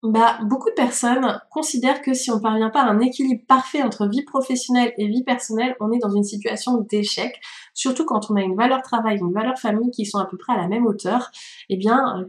bah, 0.02 0.38
beaucoup 0.44 0.70
de 0.70 0.74
personnes 0.74 1.42
considèrent 1.50 2.00
que 2.00 2.14
si 2.14 2.30
on 2.30 2.40
parvient 2.40 2.70
pas 2.70 2.80
à 2.80 2.88
un 2.88 3.00
équilibre 3.00 3.44
parfait 3.46 3.82
entre 3.82 4.08
vie 4.08 4.24
professionnelle 4.24 4.94
et 4.96 5.06
vie 5.06 5.24
personnelle, 5.24 5.76
on 5.80 5.92
est 5.92 5.98
dans 5.98 6.14
une 6.14 6.24
situation 6.24 6.78
d'échec. 6.88 7.38
Surtout 7.74 8.06
quand 8.06 8.30
on 8.30 8.36
a 8.36 8.40
une 8.40 8.56
valeur 8.56 8.80
travail, 8.80 9.18
une 9.18 9.34
valeur 9.34 9.58
famille 9.58 9.90
qui 9.90 10.06
sont 10.06 10.18
à 10.18 10.24
peu 10.24 10.38
près 10.38 10.54
à 10.54 10.56
la 10.56 10.68
même 10.68 10.86
hauteur, 10.86 11.30
eh 11.68 11.76
bien, 11.76 12.24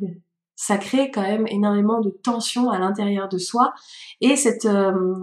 ça 0.55 0.77
crée 0.77 1.11
quand 1.11 1.21
même 1.21 1.45
énormément 1.47 1.99
de 2.01 2.09
tension 2.09 2.69
à 2.69 2.79
l'intérieur 2.79 3.27
de 3.29 3.37
soi. 3.37 3.73
Et 4.21 4.35
cette 4.35 4.65
euh, 4.65 5.21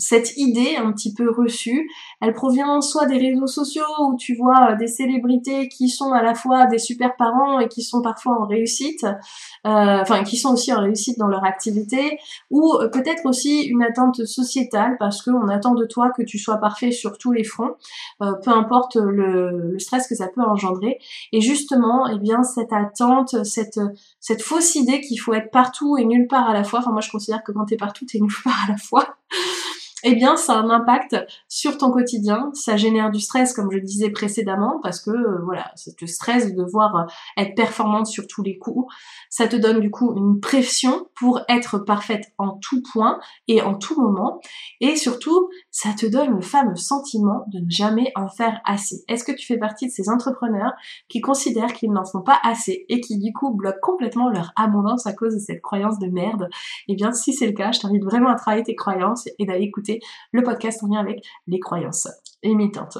cette 0.00 0.36
idée 0.38 0.76
un 0.76 0.90
petit 0.92 1.12
peu 1.12 1.30
reçue, 1.30 1.90
elle 2.20 2.32
provient 2.32 2.80
soit 2.80 3.06
des 3.06 3.18
réseaux 3.18 3.46
sociaux 3.46 3.84
où 4.00 4.16
tu 4.16 4.34
vois 4.34 4.72
euh, 4.72 4.76
des 4.76 4.86
célébrités 4.86 5.68
qui 5.68 5.88
sont 5.88 6.12
à 6.12 6.22
la 6.22 6.34
fois 6.34 6.66
des 6.66 6.78
super 6.78 7.16
parents 7.16 7.60
et 7.60 7.68
qui 7.68 7.82
sont 7.82 8.00
parfois 8.00 8.40
en 8.40 8.46
réussite, 8.46 9.04
euh, 9.04 10.00
enfin 10.00 10.24
qui 10.24 10.38
sont 10.38 10.54
aussi 10.54 10.72
en 10.72 10.80
réussite 10.80 11.18
dans 11.18 11.28
leur 11.28 11.44
activité, 11.44 12.18
ou 12.50 12.74
euh, 12.74 12.88
peut-être 12.88 13.26
aussi 13.26 13.62
une 13.64 13.82
attente 13.82 14.24
sociétale 14.24 14.96
parce 14.98 15.22
qu'on 15.22 15.48
attend 15.48 15.74
de 15.74 15.84
toi 15.84 16.10
que 16.16 16.22
tu 16.22 16.38
sois 16.38 16.56
parfait 16.56 16.92
sur 16.92 17.18
tous 17.18 17.32
les 17.32 17.44
fronts, 17.44 17.74
peu 18.18 18.50
importe 18.50 18.96
le, 18.96 19.78
stress 19.78 20.08
que 20.08 20.14
ça 20.14 20.28
peut 20.28 20.42
engendrer. 20.42 20.98
Et 21.32 21.40
justement, 21.40 22.06
eh 22.08 22.18
bien 22.18 22.42
cette 22.42 22.72
attente, 22.72 23.44
cette 23.44 23.80
cette 24.18 24.42
fausse 24.42 24.74
idée 24.74 25.00
qu'il 25.00 25.20
faut 25.20 25.34
être 25.34 25.50
partout 25.50 25.96
et 25.98 26.04
nulle 26.04 26.26
part 26.26 26.48
à 26.48 26.54
la 26.54 26.64
fois. 26.64 26.80
Enfin 26.80 26.92
moi 26.92 27.00
je 27.00 27.10
considère 27.10 27.42
que 27.42 27.52
quand 27.52 27.66
t'es 27.66 27.76
partout 27.76 28.06
t'es 28.06 28.18
nulle 28.18 28.30
part 28.44 28.58
à 28.66 28.72
la 28.72 28.78
fois 28.78 29.16
eh 30.02 30.14
bien, 30.14 30.36
ça 30.36 30.54
a 30.54 30.62
un 30.62 30.70
impact 30.70 31.16
sur 31.48 31.76
ton 31.76 31.90
quotidien. 31.90 32.50
Ça 32.54 32.76
génère 32.76 33.10
du 33.10 33.20
stress, 33.20 33.52
comme 33.52 33.70
je 33.70 33.78
disais 33.78 34.10
précédemment, 34.10 34.80
parce 34.82 35.00
que 35.00 35.10
euh, 35.10 35.40
voilà, 35.44 35.70
ça 35.76 35.90
te 35.92 36.06
stresse 36.06 36.50
de 36.50 36.62
devoir 36.62 36.96
euh, 36.96 37.04
être 37.36 37.54
performante 37.54 38.06
sur 38.06 38.26
tous 38.26 38.42
les 38.42 38.58
coups. 38.58 38.92
Ça 39.28 39.46
te 39.46 39.56
donne 39.56 39.80
du 39.80 39.90
coup 39.90 40.14
une 40.16 40.40
pression 40.40 41.06
pour 41.14 41.40
être 41.48 41.78
parfaite 41.78 42.32
en 42.38 42.58
tout 42.58 42.82
point 42.92 43.20
et 43.46 43.60
en 43.60 43.74
tout 43.74 44.00
moment. 44.00 44.40
Et 44.80 44.96
surtout, 44.96 45.50
ça 45.70 45.90
te 45.92 46.06
donne 46.06 46.30
le 46.30 46.40
fameux 46.40 46.76
sentiment 46.76 47.44
de 47.52 47.60
ne 47.60 47.70
jamais 47.70 48.12
en 48.16 48.28
faire 48.28 48.60
assez. 48.64 49.04
Est-ce 49.08 49.24
que 49.24 49.32
tu 49.32 49.46
fais 49.46 49.58
partie 49.58 49.86
de 49.86 49.92
ces 49.92 50.08
entrepreneurs 50.08 50.72
qui 51.08 51.20
considèrent 51.20 51.74
qu'ils 51.74 51.92
n'en 51.92 52.04
font 52.04 52.22
pas 52.22 52.38
assez 52.42 52.86
et 52.88 53.00
qui 53.00 53.18
du 53.18 53.32
coup 53.32 53.54
bloquent 53.54 53.78
complètement 53.82 54.30
leur 54.30 54.52
abondance 54.56 55.06
à 55.06 55.12
cause 55.12 55.34
de 55.34 55.40
cette 55.40 55.60
croyance 55.60 55.98
de 55.98 56.06
merde? 56.06 56.48
Eh 56.88 56.94
bien, 56.94 57.12
si 57.12 57.34
c'est 57.34 57.46
le 57.46 57.52
cas, 57.52 57.72
je 57.72 57.80
t'invite 57.80 58.04
vraiment 58.04 58.30
à 58.30 58.34
travailler 58.34 58.64
tes 58.64 58.74
croyances 58.74 59.28
et 59.38 59.44
d'aller 59.44 59.64
écouter 59.64 59.89
le 60.32 60.42
podcast 60.42 60.82
en 60.84 60.86
lien 60.86 61.00
avec 61.00 61.24
les 61.46 61.58
croyances 61.58 62.08
limitantes. 62.42 62.98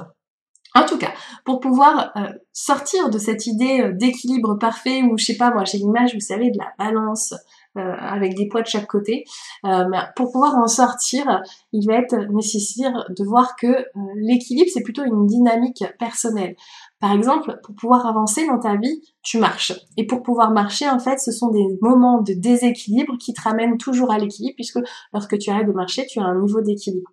En 0.75 0.85
tout 0.85 0.99
cas, 0.99 1.12
pour 1.44 1.59
pouvoir 1.59 2.12
euh, 2.16 2.28
sortir 2.52 3.11
de 3.11 3.18
cette 3.18 3.47
idée 3.47 3.80
euh, 3.80 3.92
d'équilibre 3.92 4.54
parfait 4.54 5.02
où, 5.02 5.18
je 5.18 5.25
sais 5.25 5.37
pas, 5.37 5.50
moi 5.50 5.64
j'ai 5.64 5.78
l'image, 5.78 6.14
vous 6.14 6.20
savez, 6.20 6.50
de 6.50 6.59
la 6.59 6.73
balance 6.78 7.35
euh, 7.76 7.94
avec 7.99 8.37
des 8.37 8.47
poids 8.47 8.62
de 8.62 8.68
chaque 8.68 8.87
côté, 8.87 9.25
mais 9.64 9.99
pour 10.16 10.32
pouvoir 10.32 10.56
en 10.56 10.66
sortir, 10.66 11.42
il 11.73 11.87
va 11.87 11.94
être 11.94 12.16
nécessaire 12.32 13.04
de 13.11 13.25
voir 13.25 13.56
que 13.56 13.85
l'équilibre, 14.16 14.70
c'est 14.73 14.82
plutôt 14.82 15.04
une 15.04 15.26
dynamique 15.26 15.85
personnelle. 15.99 16.56
Par 17.00 17.12
exemple, 17.12 17.59
pour 17.64 17.75
pouvoir 17.75 18.07
avancer 18.07 18.47
dans 18.47 18.59
ta 18.59 18.76
vie, 18.76 19.00
tu 19.23 19.38
marches. 19.38 19.73
Et 19.97 20.07
pour 20.07 20.23
pouvoir 20.23 20.50
marcher, 20.50 20.88
en 20.88 20.99
fait, 20.99 21.19
ce 21.19 21.33
sont 21.33 21.50
des 21.50 21.66
moments 21.80 22.21
de 22.21 22.35
déséquilibre 22.35 23.16
qui 23.19 23.33
te 23.33 23.40
ramènent 23.40 23.78
toujours 23.78 24.12
à 24.12 24.19
l'équilibre, 24.19 24.54
puisque 24.54 24.78
lorsque 25.14 25.38
tu 25.38 25.50
arrêtes 25.50 25.66
de 25.66 25.73
marcher, 25.73 26.07
tu 26.07 26.21
as 26.21 26.25
un 26.25 26.38
niveau 26.38 26.61
d'équilibre. 26.61 27.11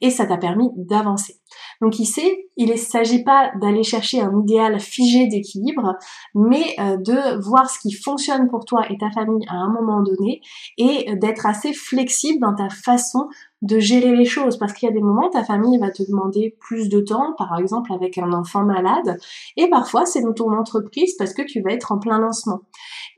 Et 0.00 0.10
ça 0.10 0.26
t'a 0.26 0.38
permis 0.38 0.70
d'avancer. 0.76 1.36
Donc 1.80 2.00
ici, 2.00 2.22
il 2.56 2.70
ne 2.70 2.76
s'agit 2.76 3.22
pas 3.22 3.52
d'aller 3.60 3.84
chercher 3.84 4.20
un 4.20 4.40
idéal 4.40 4.80
figé 4.80 5.28
d'équilibre, 5.28 5.94
mais 6.34 6.74
euh, 6.80 6.96
de 6.96 7.40
voir 7.40 7.70
ce 7.70 7.78
qui 7.78 7.92
fonctionne 7.92 8.48
pour 8.48 8.64
toi 8.64 8.82
et 8.90 8.98
ta 8.98 9.10
famille 9.10 9.46
à 9.48 9.54
un 9.54 9.72
moment 9.72 10.02
donné, 10.02 10.40
et 10.76 11.14
d'être 11.16 11.46
assez 11.46 11.72
flexible 11.72 12.40
dans 12.40 12.54
ta 12.54 12.68
façon 12.68 13.28
de 13.62 13.78
gérer 13.78 14.14
les 14.14 14.24
choses 14.24 14.56
parce 14.56 14.72
qu'il 14.72 14.88
y 14.88 14.92
a 14.92 14.94
des 14.94 15.00
moments 15.00 15.30
ta 15.30 15.42
famille 15.42 15.78
va 15.78 15.90
te 15.90 16.02
demander 16.02 16.56
plus 16.60 16.88
de 16.88 17.00
temps, 17.00 17.34
par 17.36 17.58
exemple 17.58 17.92
avec 17.92 18.18
un 18.18 18.32
enfant 18.32 18.64
malade, 18.64 19.18
et 19.56 19.68
parfois 19.68 20.06
c'est 20.06 20.22
dans 20.22 20.32
ton 20.32 20.52
entreprise 20.52 21.14
parce 21.16 21.34
que 21.34 21.42
tu 21.42 21.60
vas 21.60 21.72
être 21.72 21.92
en 21.92 21.98
plein 21.98 22.18
lancement. 22.18 22.60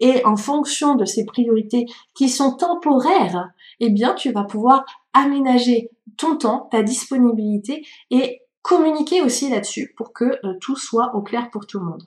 Et 0.01 0.25
en 0.25 0.37
fonction 0.37 0.95
de 0.95 1.05
ces 1.05 1.25
priorités 1.25 1.87
qui 2.15 2.29
sont 2.29 2.57
temporaires, 2.57 3.51
eh 3.81 3.91
bien 3.91 4.15
tu 4.15 4.33
vas 4.33 4.45
pouvoir 4.45 4.85
aménager 5.13 5.91
ton 6.17 6.37
temps, 6.37 6.69
ta 6.71 6.83
disponibilité 6.83 7.85
et 8.11 8.43
communiquer 8.63 9.23
aussi 9.23 9.51
là-dessus 9.51 9.93
pour 9.97 10.13
que 10.13 10.25
euh, 10.25 10.55
tout 10.61 10.77
soit 10.77 11.15
au 11.15 11.23
clair 11.23 11.51
pour 11.51 11.67
tout 11.67 11.79
le 11.79 11.87
monde. 11.87 12.03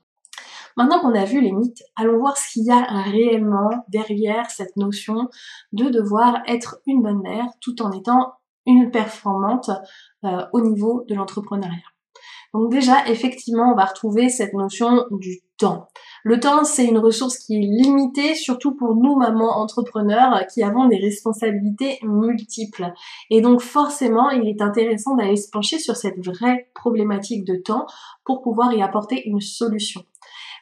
Maintenant 0.75 0.99
qu'on 0.99 1.13
a 1.13 1.25
vu 1.25 1.39
les 1.41 1.51
mythes, 1.51 1.83
allons 1.95 2.17
voir 2.17 2.35
ce 2.37 2.51
qu'il 2.51 2.65
y 2.65 2.71
a 2.71 2.83
réellement 3.03 3.85
derrière 3.89 4.49
cette 4.49 4.75
notion 4.75 5.29
de 5.71 5.89
devoir 5.89 6.41
être 6.47 6.77
une 6.87 7.03
bonne 7.03 7.21
mère 7.21 7.45
tout 7.61 7.81
en 7.83 7.91
étant 7.91 8.33
une 8.65 8.91
performante 8.91 9.69
euh, 10.23 10.45
au 10.51 10.61
niveau 10.61 11.03
de 11.07 11.15
l'entrepreneuriat. 11.15 11.77
Donc 12.53 12.71
déjà, 12.71 13.07
effectivement, 13.07 13.71
on 13.71 13.75
va 13.75 13.85
retrouver 13.85 14.29
cette 14.29 14.53
notion 14.53 15.05
du 15.11 15.41
temps. 15.57 15.87
Le 16.25 16.39
temps, 16.39 16.63
c'est 16.63 16.85
une 16.85 16.99
ressource 16.99 17.37
qui 17.37 17.57
est 17.57 17.59
limitée, 17.59 18.33
surtout 18.33 18.73
pour 18.73 18.95
nous, 18.95 19.17
mamans 19.17 19.57
entrepreneurs, 19.57 20.47
qui 20.47 20.63
avons 20.63 20.87
des 20.87 20.95
responsabilités 20.95 21.99
multiples. 22.01 22.93
Et 23.29 23.41
donc, 23.41 23.59
forcément, 23.59 24.29
il 24.29 24.47
est 24.47 24.61
intéressant 24.61 25.15
d'aller 25.15 25.35
se 25.35 25.49
pencher 25.49 25.79
sur 25.79 25.97
cette 25.97 26.25
vraie 26.25 26.69
problématique 26.75 27.43
de 27.43 27.57
temps 27.57 27.87
pour 28.23 28.41
pouvoir 28.41 28.73
y 28.73 28.81
apporter 28.81 29.27
une 29.27 29.41
solution. 29.41 30.01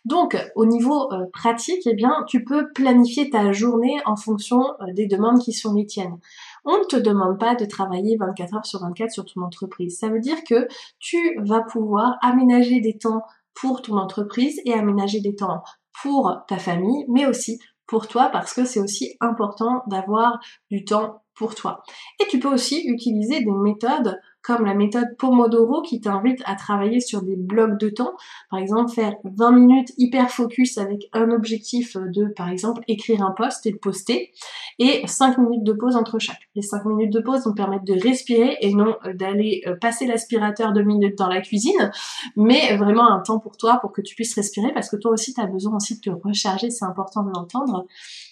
Donc, 0.04 0.36
au 0.56 0.66
niveau 0.66 1.14
euh, 1.14 1.26
pratique, 1.32 1.86
eh 1.86 1.94
bien, 1.94 2.26
tu 2.28 2.44
peux 2.44 2.72
planifier 2.74 3.30
ta 3.30 3.52
journée 3.52 4.00
en 4.06 4.16
fonction 4.16 4.62
euh, 4.82 4.94
des 4.94 5.06
demandes 5.06 5.40
qui 5.40 5.54
sont 5.54 5.76
les 5.76 5.86
tiennes. 5.86 6.18
On 6.66 6.80
ne 6.80 6.86
te 6.86 6.96
demande 6.96 7.40
pas 7.40 7.54
de 7.54 7.66
travailler 7.66 8.18
24 8.18 8.56
heures 8.56 8.66
sur 8.66 8.80
24 8.80 9.12
sur 9.12 9.26
ton 9.26 9.42
entreprise. 9.42 10.00
Ça 10.00 10.10
veut 10.10 10.20
dire 10.20 10.44
que 10.44 10.68
tu 10.98 11.18
vas 11.44 11.62
pouvoir 11.62 12.18
aménager 12.22 12.82
des 12.82 12.98
temps 12.98 13.22
pour 13.56 13.82
ton 13.82 13.98
entreprise 13.98 14.60
et 14.66 14.74
aménager 14.74 15.22
des 15.22 15.36
temps 15.36 15.64
pour 16.02 16.38
ta 16.48 16.58
famille, 16.58 17.06
mais 17.10 17.26
aussi 17.26 17.60
pour 17.88 18.08
toi 18.08 18.30
parce 18.32 18.54
que 18.54 18.66
c'est 18.66 18.80
aussi 18.80 19.16
important 19.20 19.84
d'avoir 19.88 20.40
du 20.70 20.86
temps 20.86 21.24
pour 21.36 21.56
toi. 21.56 21.84
Et 22.22 22.28
tu 22.28 22.40
peux 22.40 22.54
aussi 22.54 22.84
utiliser 22.88 23.44
des 23.44 23.52
méthodes 23.52 24.20
comme 24.44 24.66
la 24.66 24.74
méthode 24.74 25.16
Pomodoro 25.18 25.82
qui 25.82 26.02
t'invite 26.02 26.42
à 26.46 26.56
travailler 26.56 27.00
sur 27.00 27.22
des 27.22 27.36
blocs 27.36 27.80
de 27.80 27.90
temps. 27.90 28.14
Par 28.50 28.60
exemple, 28.60 28.92
faire 28.92 29.14
20 29.24 29.52
minutes 29.52 29.94
hyper 29.98 30.30
focus 30.30 30.78
avec 30.78 31.10
un 31.14 31.30
objectif 31.32 31.96
de, 31.98 32.26
par 32.26 32.50
exemple, 32.50 32.82
écrire 32.88 33.22
un 33.24 33.32
post 33.32 33.66
et 33.66 33.72
le 33.72 33.78
poster 33.78 34.32
et 34.80 35.06
5 35.06 35.38
minutes 35.38 35.64
de 35.64 35.74
pause 35.74 35.96
entre 35.96 36.20
chaque. 36.20 36.50
Les 36.56 36.62
5 36.62 36.86
minutes 36.86 37.14
de 37.14 37.20
pause 37.20 37.46
vont 37.46 37.54
permettre 37.54 37.86
de 37.86 37.94
respirer 37.94 38.58
et 38.62 38.74
non 38.74 38.96
euh, 39.06 39.14
d'aller 39.14 39.62
euh, 39.68 39.76
passer 39.76 40.08
l'aspirateur 40.08 40.74
2 40.74 40.82
minutes 40.84 41.18
dans 41.18 41.28
la 41.28 41.42
cuisine, 41.42 41.92
mais 42.36 42.76
vraiment 42.78 43.12
un 43.12 43.20
temps 43.20 43.40
pour 43.40 43.58
toi 43.58 43.78
pour 43.82 43.92
que 43.92 44.02
tu 44.02 44.16
puisses 44.16 44.36
respirer 44.36 44.74
parce 44.74 44.90
que 44.90 44.96
toi 44.96 45.12
aussi 45.12 45.34
tu 45.34 45.42
as 45.42 45.48
besoin 45.48 45.76
aussi 45.76 45.98
de 45.98 46.02
te 46.02 46.10
recharger, 46.10 46.70
c'est 46.70 46.86
important 46.86 47.24
de 47.24 47.30
l'entendre. 47.30 47.86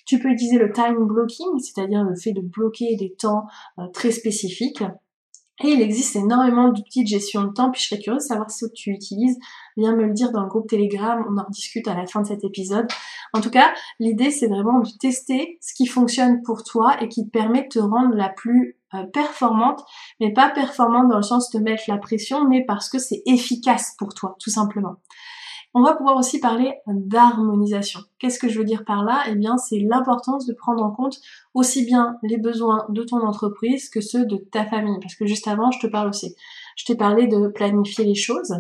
Tu 0.06 0.20
peux 0.20 0.30
utiliser 0.30 0.58
le 0.58 0.72
time 0.72 1.06
blocking, 1.06 1.60
c'est-à-dire 1.60 2.04
le 2.04 2.16
fait 2.16 2.32
de 2.32 2.42
bloquer 2.42 2.96
des 2.96 3.14
temps 3.14 3.46
euh, 3.78 3.88
très 3.94 4.12
spécifiques. 4.12 4.84
Et 5.62 5.70
il 5.70 5.82
existe 5.82 6.16
énormément 6.16 6.70
d'outils 6.70 7.04
de 7.04 7.10
gestion 7.10 7.44
de 7.44 7.52
temps, 7.52 7.70
puis 7.70 7.82
je 7.82 7.88
serais 7.90 8.02
curieuse 8.02 8.24
de 8.24 8.28
savoir 8.28 8.50
ce 8.50 8.66
que 8.66 8.74
tu 8.74 8.92
utilises. 8.92 9.38
Viens 9.76 9.96
me 9.96 10.06
le 10.06 10.14
dire 10.14 10.32
dans 10.32 10.44
le 10.44 10.48
groupe 10.48 10.70
Telegram, 10.70 11.26
on 11.30 11.38
en 11.38 11.46
discute 11.50 11.88
à 11.88 11.96
la 11.96 12.06
fin 12.06 12.22
de 12.22 12.28
cet 12.28 12.44
épisode. 12.44 12.88
En 13.34 13.42
tout 13.42 13.50
cas, 13.50 13.74
l'idée 14.00 14.32
c'est 14.32 14.48
vraiment 14.48 14.80
de 14.80 14.90
tester 15.00 15.58
ce 15.62 15.74
qui 15.74 15.86
fonctionne 15.86 16.42
pour 16.44 16.64
toi 16.64 17.02
et 17.02 17.10
qui 17.10 17.26
te 17.26 17.30
permet 17.30 17.64
de 17.64 17.68
te 17.68 17.80
rendre 17.80 18.16
la 18.16 18.30
plus 18.30 18.78
euh, 18.94 19.04
performante, 19.14 19.84
mais 20.20 20.34
pas 20.34 20.50
performante 20.50 21.10
dans 21.10 21.18
le 21.18 21.24
sens 21.24 21.52
de 21.52 21.60
mettre 21.60 21.84
la 21.88 21.98
pression, 21.98 22.48
mais 22.48 22.64
parce 22.66 22.90
que 22.90 22.98
c'est 22.98 23.22
efficace 23.26 23.96
pour 24.00 24.14
toi, 24.14 24.36
tout 24.40 24.50
simplement. 24.50 24.96
On 25.76 25.84
va 25.84 25.94
pouvoir 25.94 26.18
aussi 26.18 26.40
parler 26.40 26.74
d'harmonisation. 26.88 28.00
Qu'est-ce 28.18 28.40
que 28.40 28.50
je 28.50 28.58
veux 28.58 28.66
dire 28.66 28.86
par 28.86 29.04
là? 29.04 29.24
Eh 29.30 29.36
bien, 29.36 29.58
c'est 29.58 29.80
l'importance 29.80 30.48
de 30.48 30.54
prendre 30.54 30.84
en 30.84 30.90
compte 30.90 31.20
aussi 31.54 31.86
bien 31.86 32.18
les 32.24 32.38
besoins 32.38 32.88
de 32.90 33.04
ton 33.04 33.22
entreprise 33.22 33.90
que 33.90 34.02
ceux 34.02 34.26
de 34.26 34.38
ta 34.38 34.66
famille. 34.66 34.98
Parce 35.00 35.16
que 35.16 35.28
juste 35.28 35.48
avant, 35.48 35.70
je 35.70 35.80
te 35.80 35.88
parle 35.88 36.10
aussi. 36.10 36.36
Je 36.76 36.86
t'ai 36.86 36.96
parlé 36.96 37.28
de 37.28 37.48
planifier 37.50 38.04
les 38.04 38.16
choses. 38.16 38.56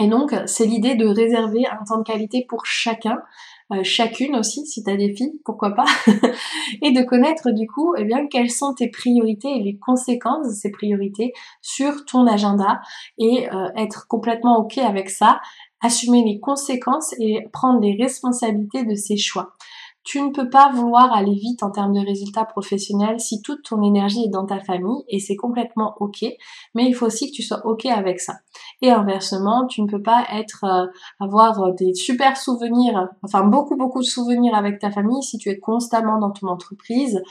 Et 0.00 0.08
donc, 0.08 0.34
c'est 0.46 0.64
l'idée 0.64 0.94
de 0.94 1.06
réserver 1.06 1.66
un 1.66 1.84
temps 1.84 1.98
de 1.98 2.04
qualité 2.04 2.46
pour 2.48 2.64
chacun, 2.64 3.18
euh, 3.72 3.82
chacune 3.82 4.36
aussi, 4.36 4.66
si 4.66 4.82
tu 4.82 4.90
as 4.90 4.96
des 4.96 5.14
filles, 5.14 5.40
pourquoi 5.44 5.72
pas, 5.72 5.84
et 6.82 6.92
de 6.92 7.02
connaître 7.02 7.50
du 7.50 7.66
coup, 7.66 7.94
eh 7.98 8.04
bien, 8.04 8.26
quelles 8.26 8.50
sont 8.50 8.72
tes 8.72 8.88
priorités 8.88 9.50
et 9.50 9.62
les 9.62 9.78
conséquences 9.78 10.48
de 10.48 10.54
ces 10.54 10.70
priorités 10.70 11.34
sur 11.60 12.06
ton 12.06 12.26
agenda 12.26 12.80
et 13.18 13.50
euh, 13.52 13.68
être 13.76 14.06
complètement 14.08 14.58
ok 14.60 14.78
avec 14.78 15.10
ça 15.10 15.40
assumer 15.82 16.24
les 16.24 16.40
conséquences 16.40 17.14
et 17.18 17.46
prendre 17.52 17.80
les 17.80 17.96
responsabilités 18.00 18.84
de 18.84 18.94
ses 18.94 19.16
choix. 19.16 19.54
Tu 20.04 20.20
ne 20.20 20.30
peux 20.30 20.50
pas 20.50 20.72
vouloir 20.72 21.12
aller 21.12 21.34
vite 21.34 21.62
en 21.62 21.70
termes 21.70 21.92
de 21.92 22.04
résultats 22.04 22.44
professionnels 22.44 23.20
si 23.20 23.40
toute 23.40 23.62
ton 23.62 23.82
énergie 23.82 24.24
est 24.24 24.30
dans 24.30 24.46
ta 24.46 24.58
famille 24.58 25.04
et 25.08 25.20
c'est 25.20 25.36
complètement 25.36 25.94
ok, 26.00 26.24
mais 26.74 26.86
il 26.86 26.92
faut 26.92 27.06
aussi 27.06 27.30
que 27.30 27.36
tu 27.36 27.42
sois 27.42 27.64
ok 27.64 27.86
avec 27.86 28.20
ça. 28.20 28.34
Et 28.80 28.90
inversement, 28.90 29.66
tu 29.68 29.80
ne 29.80 29.86
peux 29.86 30.02
pas 30.02 30.26
être 30.32 30.64
euh, 30.64 30.86
avoir 31.20 31.72
des 31.74 31.94
super 31.94 32.36
souvenirs, 32.36 33.10
enfin 33.22 33.44
beaucoup 33.44 33.76
beaucoup 33.76 34.00
de 34.00 34.06
souvenirs 34.06 34.56
avec 34.56 34.80
ta 34.80 34.90
famille 34.90 35.22
si 35.22 35.38
tu 35.38 35.50
es 35.50 35.60
constamment 35.60 36.18
dans 36.18 36.32
ton 36.32 36.48
entreprise 36.48 37.22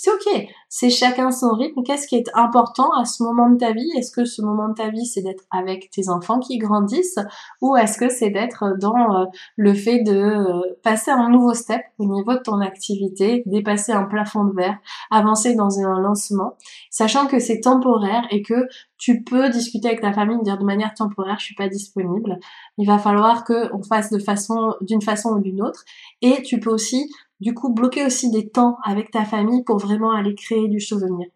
c'est 0.00 0.12
ok, 0.12 0.46
c'est 0.68 0.90
chacun 0.90 1.32
son 1.32 1.50
rythme. 1.54 1.82
Qu'est-ce 1.82 2.06
qui 2.06 2.14
est 2.14 2.30
important 2.34 2.88
à 3.00 3.04
ce 3.04 3.20
moment 3.20 3.50
de 3.50 3.56
ta 3.56 3.72
vie? 3.72 3.90
Est-ce 3.96 4.12
que 4.12 4.24
ce 4.24 4.42
moment 4.42 4.68
de 4.68 4.74
ta 4.74 4.90
vie, 4.90 5.04
c'est 5.04 5.22
d'être 5.22 5.42
avec 5.50 5.90
tes 5.90 6.08
enfants 6.08 6.38
qui 6.38 6.56
grandissent? 6.58 7.18
Ou 7.62 7.74
est-ce 7.74 7.98
que 7.98 8.08
c'est 8.08 8.30
d'être 8.30 8.78
dans 8.78 9.22
euh, 9.22 9.24
le 9.56 9.74
fait 9.74 10.04
de 10.04 10.14
euh, 10.14 10.78
passer 10.84 11.10
un 11.10 11.28
nouveau 11.30 11.52
step 11.52 11.80
au 11.98 12.04
niveau 12.04 12.34
de 12.34 12.38
ton 12.38 12.60
activité, 12.60 13.42
dépasser 13.46 13.90
un 13.90 14.04
plafond 14.04 14.44
de 14.44 14.54
verre, 14.54 14.78
avancer 15.10 15.56
dans 15.56 15.80
un 15.80 15.98
lancement, 15.98 16.56
sachant 16.90 17.26
que 17.26 17.40
c'est 17.40 17.58
temporaire 17.58 18.22
et 18.30 18.42
que 18.42 18.68
tu 18.98 19.24
peux 19.24 19.48
discuter 19.50 19.88
avec 19.88 20.00
ta 20.00 20.12
famille, 20.12 20.38
dire 20.44 20.58
de 20.58 20.64
manière 20.64 20.94
temporaire, 20.94 21.40
je 21.40 21.46
suis 21.46 21.54
pas 21.56 21.68
disponible. 21.68 22.38
Il 22.76 22.86
va 22.86 22.98
falloir 22.98 23.42
que 23.42 23.74
on 23.74 23.82
fasse 23.82 24.12
de 24.12 24.20
façon, 24.20 24.76
d'une 24.80 25.02
façon 25.02 25.30
ou 25.30 25.40
d'une 25.40 25.60
autre. 25.60 25.84
Et 26.22 26.42
tu 26.42 26.60
peux 26.60 26.70
aussi 26.70 27.10
du 27.40 27.54
coup, 27.54 27.72
bloquer 27.72 28.04
aussi 28.04 28.30
des 28.30 28.48
temps 28.48 28.78
avec 28.84 29.10
ta 29.10 29.24
famille 29.24 29.64
pour 29.64 29.78
vraiment 29.78 30.12
aller 30.12 30.34
créer 30.34 30.68
du 30.68 30.80
souvenir. 30.80 31.28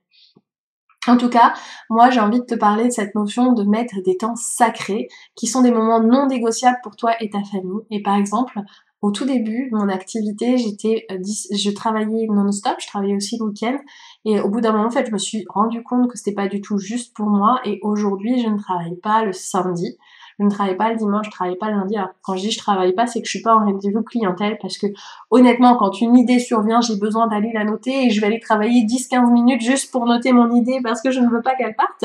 En 1.09 1.17
tout 1.17 1.29
cas, 1.29 1.53
moi 1.91 2.11
j'ai 2.11 2.21
envie 2.21 2.39
de 2.39 2.45
te 2.45 2.55
parler 2.55 2.85
de 2.85 2.93
cette 2.93 3.17
notion 3.17 3.53
de 3.55 3.65
mettre 3.65 4.01
des 4.05 4.17
temps 4.17 4.37
sacrés 4.37 5.09
qui 5.35 5.49
sont 5.49 5.63
des 5.63 5.73
moments 5.73 6.01
non 6.01 6.29
négociables 6.29 6.79
pour 6.85 6.95
toi 6.95 7.15
et 7.21 7.29
ta 7.29 7.43
famille. 7.43 7.81
Et 7.91 8.03
par 8.03 8.17
exemple, 8.17 8.61
au 9.01 9.11
tout 9.11 9.25
début 9.25 9.69
de 9.69 9.77
mon 9.77 9.89
activité, 9.89 10.59
j'étais, 10.59 11.07
euh, 11.11 11.19
je 11.51 11.71
travaillais 11.71 12.29
non-stop, 12.29 12.75
je 12.81 12.87
travaillais 12.87 13.17
aussi 13.17 13.37
le 13.37 13.47
week-end. 13.47 13.77
Et 14.25 14.41
au 14.41 14.49
bout 14.49 14.61
d'un 14.61 14.71
moment, 14.71 14.87
en 14.87 14.91
fait, 14.91 15.07
je 15.07 15.11
me 15.11 15.19
suis 15.19 15.45
rendu 15.49 15.83
compte 15.83 16.09
que 16.09 16.17
c'était 16.17 16.35
pas 16.35 16.47
du 16.47 16.61
tout 16.61 16.79
juste 16.79 17.15
pour 17.17 17.27
moi. 17.27 17.61
Et 17.65 17.81
aujourd'hui, 17.83 18.41
je 18.41 18.49
ne 18.49 18.57
travaille 18.57 18.97
pas 19.03 19.25
le 19.25 19.33
samedi 19.33 19.99
je 20.39 20.45
ne 20.45 20.51
travaille 20.51 20.77
pas 20.77 20.91
le 20.91 20.97
dimanche, 20.97 21.27
je 21.27 21.31
travaille 21.31 21.57
pas 21.57 21.71
le 21.71 21.77
lundi. 21.77 21.97
Alors 21.97 22.11
quand 22.23 22.37
je 22.37 22.41
dis 22.41 22.51
je 22.51 22.59
travaille 22.59 22.93
pas, 22.95 23.07
c'est 23.07 23.21
que 23.21 23.27
je 23.27 23.31
suis 23.31 23.43
pas 23.43 23.55
en 23.55 23.65
rendez-vous 23.65 24.03
clientèle 24.03 24.59
parce 24.61 24.79
que 24.79 24.87
honnêtement, 25.31 25.77
quand 25.77 26.01
une 26.01 26.17
idée 26.17 26.39
survient, 26.39 26.81
j'ai 26.81 26.97
besoin 26.97 27.27
d'aller 27.27 27.51
la 27.53 27.65
noter 27.65 28.07
et 28.07 28.11
je 28.11 28.21
vais 28.21 28.27
aller 28.29 28.41
travailler 28.41 28.85
10-15 28.85 29.33
minutes 29.33 29.63
juste 29.63 29.91
pour 29.93 30.07
noter 30.07 30.33
mon 30.33 30.55
idée 30.55 30.81
parce 30.83 31.03
que 31.03 31.11
je 31.11 31.21
ne 31.21 31.29
veux 31.29 31.43
pas 31.43 31.55
qu'elle 31.55 31.77
parte. 31.77 32.05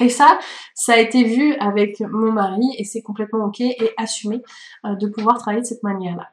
Et 0.00 0.08
ça, 0.08 0.38
ça 0.74 0.94
a 0.94 0.98
été 0.98 1.24
vu 1.24 1.54
avec 1.54 2.00
mon 2.00 2.32
mari 2.32 2.66
et 2.78 2.84
c'est 2.84 3.02
complètement 3.02 3.46
ok 3.46 3.60
et 3.60 3.90
assumé 3.96 4.42
euh, 4.84 4.94
de 4.94 5.08
pouvoir 5.08 5.38
travailler 5.38 5.62
de 5.62 5.66
cette 5.66 5.82
manière-là. 5.82 6.28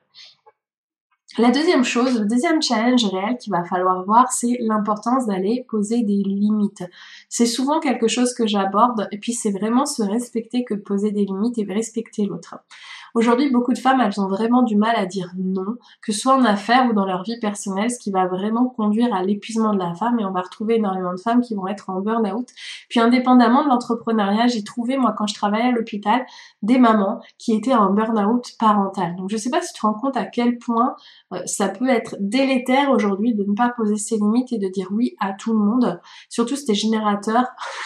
La 1.38 1.52
deuxième 1.52 1.84
chose, 1.84 2.18
le 2.18 2.26
deuxième 2.26 2.62
challenge 2.62 3.04
réel 3.06 3.38
qu'il 3.38 3.52
va 3.52 3.66
falloir 3.66 4.06
voir, 4.06 4.32
c'est 4.32 4.56
l'importance 4.62 5.26
d'aller 5.26 5.66
poser 5.68 6.02
des 6.04 6.24
limites. 6.24 6.86
C'est 7.28 7.46
souvent 7.46 7.82
quelque 7.82 8.08
chose 8.08 8.34
que 8.34 8.48
j'aborde, 8.48 9.10
et 9.12 9.18
puis 9.18 9.34
c'est 9.34 9.52
vraiment 9.52 9.86
se 9.86 10.02
respecter 10.02 10.64
que 10.64 10.76
poser 10.76 11.12
des 11.12 11.26
limites 11.26 11.58
et 11.58 11.66
respecter 11.66 12.26
l'autre. 12.26 12.56
Aujourd'hui, 13.16 13.50
beaucoup 13.50 13.72
de 13.72 13.78
femmes, 13.78 14.02
elles 14.02 14.20
ont 14.20 14.28
vraiment 14.28 14.62
du 14.62 14.76
mal 14.76 14.94
à 14.98 15.06
dire 15.06 15.32
non, 15.38 15.78
que 16.02 16.12
ce 16.12 16.20
soit 16.20 16.36
en 16.36 16.44
affaires 16.44 16.86
ou 16.90 16.94
dans 16.94 17.06
leur 17.06 17.24
vie 17.24 17.40
personnelle, 17.40 17.90
ce 17.90 17.98
qui 17.98 18.12
va 18.12 18.28
vraiment 18.28 18.68
conduire 18.68 19.14
à 19.16 19.24
l'épuisement 19.24 19.74
de 19.74 19.80
la 19.80 19.94
femme 19.94 20.20
et 20.20 20.26
on 20.26 20.32
va 20.32 20.42
retrouver 20.42 20.76
énormément 20.76 21.14
de 21.14 21.20
femmes 21.22 21.40
qui 21.40 21.56
vont 21.56 21.66
être 21.68 21.90
en 21.90 22.02
burn-out. 22.02 22.50
Puis 22.90 23.00
indépendamment 23.00 23.64
de 23.64 23.70
l'entrepreneuriat, 23.70 24.48
j'ai 24.48 24.66
trouvé, 24.66 24.98
moi, 24.98 25.16
quand 25.18 25.28
je 25.28 25.34
travaillais 25.34 25.70
à 25.70 25.72
l'hôpital, 25.72 26.26
des 26.62 26.78
mamans 26.78 27.22
qui 27.38 27.54
étaient 27.54 27.74
en 27.74 27.94
burn-out 27.94 28.52
parental. 28.60 29.16
Donc 29.16 29.30
je 29.30 29.38
sais 29.38 29.50
pas 29.50 29.62
si 29.62 29.72
tu 29.72 29.80
te 29.80 29.88
rends 29.88 29.94
compte 29.94 30.18
à 30.18 30.26
quel 30.26 30.58
point 30.58 30.98
euh, 31.32 31.40
ça 31.46 31.70
peut 31.70 31.88
être 31.88 32.18
délétère 32.20 32.92
aujourd'hui 32.92 33.34
de 33.34 33.46
ne 33.46 33.56
pas 33.56 33.70
poser 33.70 33.96
ses 33.96 34.18
limites 34.18 34.52
et 34.52 34.58
de 34.58 34.68
dire 34.68 34.90
oui 34.92 35.16
à 35.22 35.32
tout 35.32 35.54
le 35.54 35.60
monde. 35.60 36.02
Surtout 36.28 36.58
si 36.58 36.66
t'es 36.66 36.74
générateur, 36.74 37.46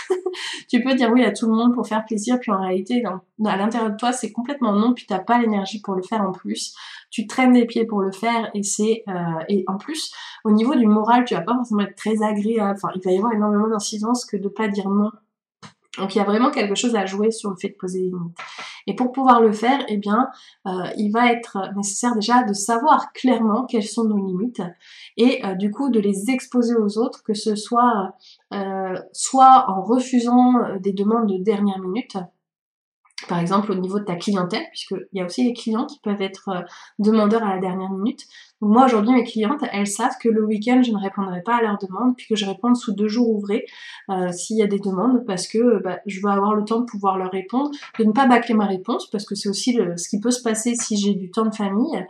tu 0.69 0.81
peux 0.81 0.95
dire 0.95 1.11
oui 1.11 1.23
à 1.23 1.31
tout 1.31 1.45
le 1.45 1.53
monde 1.53 1.75
pour 1.75 1.85
faire 1.85 2.03
plaisir, 2.03 2.39
puis 2.39 2.51
en 2.51 2.61
réalité, 2.61 3.03
à 3.45 3.55
l'intérieur 3.57 3.91
de 3.91 3.95
toi, 3.95 4.11
c'est 4.11 4.31
complètement 4.31 4.73
non, 4.73 4.93
puis 4.93 5.05
pas 5.05 5.39
l'énergie 5.39 5.81
pour 5.81 5.95
le 5.95 6.03
faire 6.03 6.21
en 6.21 6.31
plus, 6.31 6.75
tu 7.09 7.27
traînes 7.27 7.53
les 7.53 7.65
pieds 7.65 7.85
pour 7.85 8.01
le 8.01 8.11
faire 8.11 8.49
et 8.53 8.63
c'est 8.63 9.03
euh, 9.07 9.43
et 9.47 9.63
en 9.67 9.77
plus 9.77 10.13
au 10.43 10.51
niveau 10.51 10.75
du 10.75 10.87
moral 10.87 11.25
tu 11.25 11.33
vas 11.33 11.41
pas 11.41 11.55
forcément 11.55 11.81
être 11.81 11.95
très 11.95 12.21
agréable. 12.23 12.77
Enfin 12.81 12.89
il 12.95 13.01
va 13.03 13.11
y 13.11 13.17
avoir 13.17 13.33
énormément 13.33 13.67
d'incidence 13.67 14.25
que 14.25 14.37
de 14.37 14.47
pas 14.47 14.67
dire 14.67 14.89
non. 14.89 15.11
Donc 15.97 16.15
il 16.15 16.19
y 16.19 16.21
a 16.21 16.23
vraiment 16.23 16.51
quelque 16.51 16.75
chose 16.75 16.95
à 16.95 17.05
jouer 17.05 17.31
sur 17.31 17.49
le 17.49 17.55
fait 17.55 17.69
de 17.69 17.75
poser 17.75 17.99
des 17.99 18.05
limites. 18.05 18.37
Et 18.87 18.95
pour 18.95 19.11
pouvoir 19.11 19.41
le 19.41 19.51
faire, 19.51 19.83
eh 19.89 19.97
bien, 19.97 20.29
euh, 20.65 20.71
il 20.97 21.11
va 21.11 21.31
être 21.31 21.57
nécessaire 21.75 22.15
déjà 22.15 22.43
de 22.43 22.53
savoir 22.53 23.11
clairement 23.11 23.65
quelles 23.65 23.83
sont 23.83 24.05
nos 24.05 24.17
limites 24.17 24.61
et 25.17 25.45
euh, 25.45 25.55
du 25.55 25.71
coup 25.71 25.89
de 25.89 25.99
les 25.99 26.29
exposer 26.29 26.75
aux 26.75 26.97
autres, 26.97 27.23
que 27.23 27.33
ce 27.33 27.55
soit 27.55 28.13
soit 29.11 29.65
en 29.67 29.81
refusant 29.81 30.53
des 30.79 30.93
demandes 30.93 31.27
de 31.27 31.37
dernière 31.37 31.79
minute, 31.79 32.17
par 33.27 33.39
exemple 33.39 33.71
au 33.71 33.75
niveau 33.75 33.99
de 33.99 34.05
ta 34.05 34.15
clientèle, 34.15 34.63
puisqu'il 34.69 35.07
y 35.13 35.21
a 35.21 35.25
aussi 35.25 35.45
des 35.45 35.53
clients 35.53 35.85
qui 35.85 35.99
peuvent 35.99 36.21
être 36.21 36.49
euh, 36.49 36.61
demandeurs 36.99 37.43
à 37.43 37.55
la 37.55 37.59
dernière 37.59 37.89
minute. 37.89 38.21
Donc 38.61 38.71
moi 38.71 38.85
aujourd'hui 38.85 39.13
mes 39.13 39.23
clientes, 39.23 39.63
elles 39.71 39.87
savent 39.87 40.17
que 40.21 40.29
le 40.29 40.45
week-end 40.45 40.81
je 40.83 40.91
ne 40.91 40.97
répondrai 40.97 41.41
pas 41.41 41.57
à 41.57 41.61
leurs 41.61 41.77
demandes, 41.77 42.15
puis 42.15 42.27
que 42.27 42.35
je 42.35 42.45
réponds 42.45 42.75
sous 42.75 42.93
deux 42.93 43.07
jours 43.07 43.29
ouvrés 43.29 43.65
euh, 44.09 44.31
s'il 44.31 44.57
y 44.57 44.63
a 44.63 44.67
des 44.67 44.79
demandes, 44.79 45.25
parce 45.25 45.47
que 45.47 45.81
bah, 45.83 45.99
je 46.05 46.19
veux 46.21 46.29
avoir 46.29 46.55
le 46.55 46.63
temps 46.63 46.79
de 46.79 46.85
pouvoir 46.85 47.17
leur 47.17 47.31
répondre, 47.31 47.71
de 47.97 48.03
ne 48.03 48.11
pas 48.11 48.27
bâcler 48.27 48.55
ma 48.55 48.65
réponse, 48.65 49.09
parce 49.09 49.25
que 49.25 49.35
c'est 49.35 49.49
aussi 49.49 49.77
ce 49.95 50.09
qui 50.09 50.19
peut 50.19 50.31
se 50.31 50.41
passer 50.41 50.75
si 50.75 50.97
j'ai 50.97 51.13
du 51.13 51.31
temps 51.31 51.45
de 51.45 51.55
famille 51.55 52.05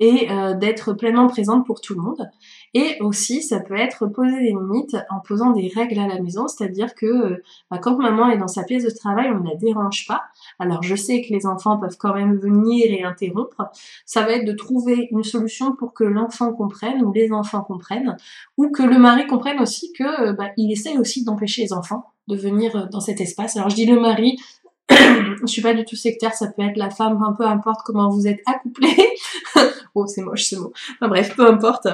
et 0.00 0.30
euh, 0.30 0.54
d'être 0.54 0.92
pleinement 0.92 1.28
présente 1.28 1.66
pour 1.66 1.80
tout 1.80 1.94
le 1.94 2.00
monde. 2.00 2.28
Et 2.76 2.96
aussi, 3.00 3.40
ça 3.40 3.60
peut 3.60 3.76
être 3.76 4.06
poser 4.06 4.36
des 4.36 4.50
limites 4.50 4.96
en 5.08 5.20
posant 5.20 5.52
des 5.52 5.70
règles 5.72 5.98
à 6.00 6.08
la 6.08 6.20
maison, 6.20 6.48
c'est-à-dire 6.48 6.96
que 6.96 7.06
euh, 7.06 7.42
bah, 7.70 7.78
quand 7.78 7.96
maman 7.96 8.28
est 8.30 8.36
dans 8.36 8.48
sa 8.48 8.64
pièce 8.64 8.82
de 8.82 8.90
travail, 8.90 9.30
on 9.30 9.44
ne 9.44 9.48
la 9.48 9.54
dérange 9.54 10.06
pas. 10.08 10.24
Alors 10.58 10.82
je 10.82 10.96
sais 10.96 11.22
que 11.22 11.32
les 11.32 11.46
enfants 11.46 11.78
peuvent 11.78 11.96
quand 11.96 12.14
même 12.14 12.36
venir 12.36 12.86
et 12.90 13.04
interrompre. 13.04 13.70
Ça 14.04 14.22
va 14.22 14.32
être 14.32 14.44
de 14.44 14.52
trouver 14.52 15.08
une 15.12 15.22
solution 15.22 15.76
pour 15.76 15.94
que 15.94 16.02
l'enfant 16.02 16.52
comprenne 16.52 17.02
ou 17.04 17.12
les 17.12 17.30
enfants 17.30 17.62
comprennent, 17.62 18.16
ou 18.56 18.68
que 18.70 18.82
le 18.82 18.98
mari 18.98 19.28
comprenne 19.28 19.60
aussi 19.60 19.92
que 19.92 20.30
euh, 20.30 20.32
bah, 20.32 20.50
il 20.56 20.72
essaye 20.72 20.98
aussi 20.98 21.24
d'empêcher 21.24 21.62
les 21.62 21.72
enfants 21.72 22.06
de 22.26 22.36
venir 22.36 22.88
dans 22.90 23.00
cet 23.00 23.20
espace. 23.20 23.56
Alors 23.56 23.70
je 23.70 23.76
dis 23.76 23.86
le 23.86 24.00
mari, 24.00 24.36
je 24.90 25.46
suis 25.46 25.62
pas 25.62 25.74
du 25.74 25.84
tout 25.84 25.96
sectaire, 25.96 26.34
ça 26.34 26.48
peut 26.48 26.62
être 26.62 26.76
la 26.76 26.90
femme, 26.90 27.22
peu 27.38 27.44
importe 27.44 27.82
comment 27.84 28.08
vous 28.08 28.26
êtes 28.26 28.40
accouplés. 28.46 29.14
oh, 29.94 30.06
c'est 30.06 30.22
moche 30.22 30.44
ce 30.46 30.56
mot. 30.56 30.72
Enfin 30.96 31.08
bref, 31.08 31.36
peu 31.36 31.46
importe. 31.46 31.86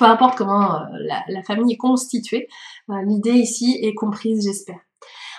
Peu 0.00 0.06
importe 0.06 0.38
comment 0.38 0.76
euh, 0.76 0.86
la, 1.28 1.42
famille 1.42 1.74
est 1.74 1.76
constituée, 1.76 2.48
euh, 2.88 3.02
l'idée 3.02 3.34
ici 3.34 3.78
est 3.82 3.92
comprise, 3.92 4.46
j'espère. 4.46 4.80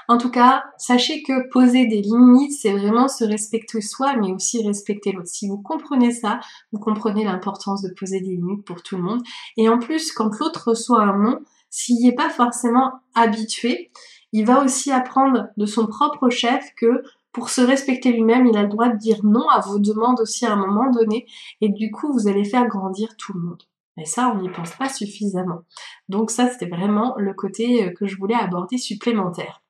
En 0.08 0.20
tout 0.20 0.30
cas, 0.30 0.65
sachez 0.77 1.24
que 1.24 1.50
poser 1.50 1.88
des 1.88 2.03
limites, 2.03 2.51
c'est 2.51 2.72
vraiment 2.72 3.08
se 3.08 3.24
respecter 3.24 3.82
soi, 3.82 4.15
mais 4.18 4.32
aussi 4.32 4.63
respecter 4.63 5.13
l'autre. 5.13 5.30
Si 5.30 5.48
vous 5.48 5.58
comprenez 5.58 6.12
ça, 6.12 6.39
vous 6.72 6.77
comprenez 6.77 7.24
l'importance 7.24 7.81
de 7.81 7.90
poser 7.90 8.22
des 8.22 8.35
limites 8.35 8.64
pour 8.64 8.83
tout 8.83 8.98
le 8.98 9.01
monde. 9.01 9.24
Et 9.57 9.68
en 9.68 9.79
plus, 9.79 10.12
quand 10.12 10.29
l'autre 10.40 10.68
reçoit 10.68 11.01
un 11.01 11.18
nom, 11.18 11.40
s'il 11.72 12.05
n'est 12.05 12.14
pas 12.14 12.29
forcément 12.29 12.92
habitué, 13.16 13.90
il 14.31 14.46
va 14.46 14.64
aussi 14.64 14.92
apprendre 14.92 15.48
de 15.57 15.66
son 15.66 15.88
propre 15.88 16.29
chef 16.29 16.72
que 16.77 17.01
pour 17.31 17.50
se 17.50 17.62
respecter 17.62 18.12
lui-même, 18.12 18.46
il 18.46 18.55
a 18.57 18.62
le 18.62 18.70
droit 18.70 18.90
de 18.90 18.98
dire 18.98 19.22
non 19.24 19.50
à 19.50 19.59
vos 19.62 19.79
demandes 19.79 20.20
aussi 20.20 20.46
à 20.46 20.53
un 20.53 20.55
moment 20.55 20.92
donné, 20.92 21.25
et 21.62 21.70
du 21.70 21.90
coup, 21.90 22.14
vous 22.14 22.27
allez 22.27 22.46
faire 22.46 22.68
grandir 22.68 23.18
tout 23.18 23.33
le 23.33 23.40
monde. 23.40 23.64
Et 24.01 24.05
ça, 24.05 24.33
on 24.35 24.42
n'y 24.42 24.50
pense 24.50 24.72
pas 24.72 24.90
suffisamment. 24.90 25.59
Donc 26.09 26.31
ça, 26.31 26.50
c'était 26.50 26.66
vraiment 26.66 27.14
le 27.18 27.35
côté 27.35 27.85
euh, 27.85 27.92
que 27.92 28.07
je 28.07 28.18
voulais 28.18 28.35
aborder 28.35 28.79
supplémentaire. 28.79 29.61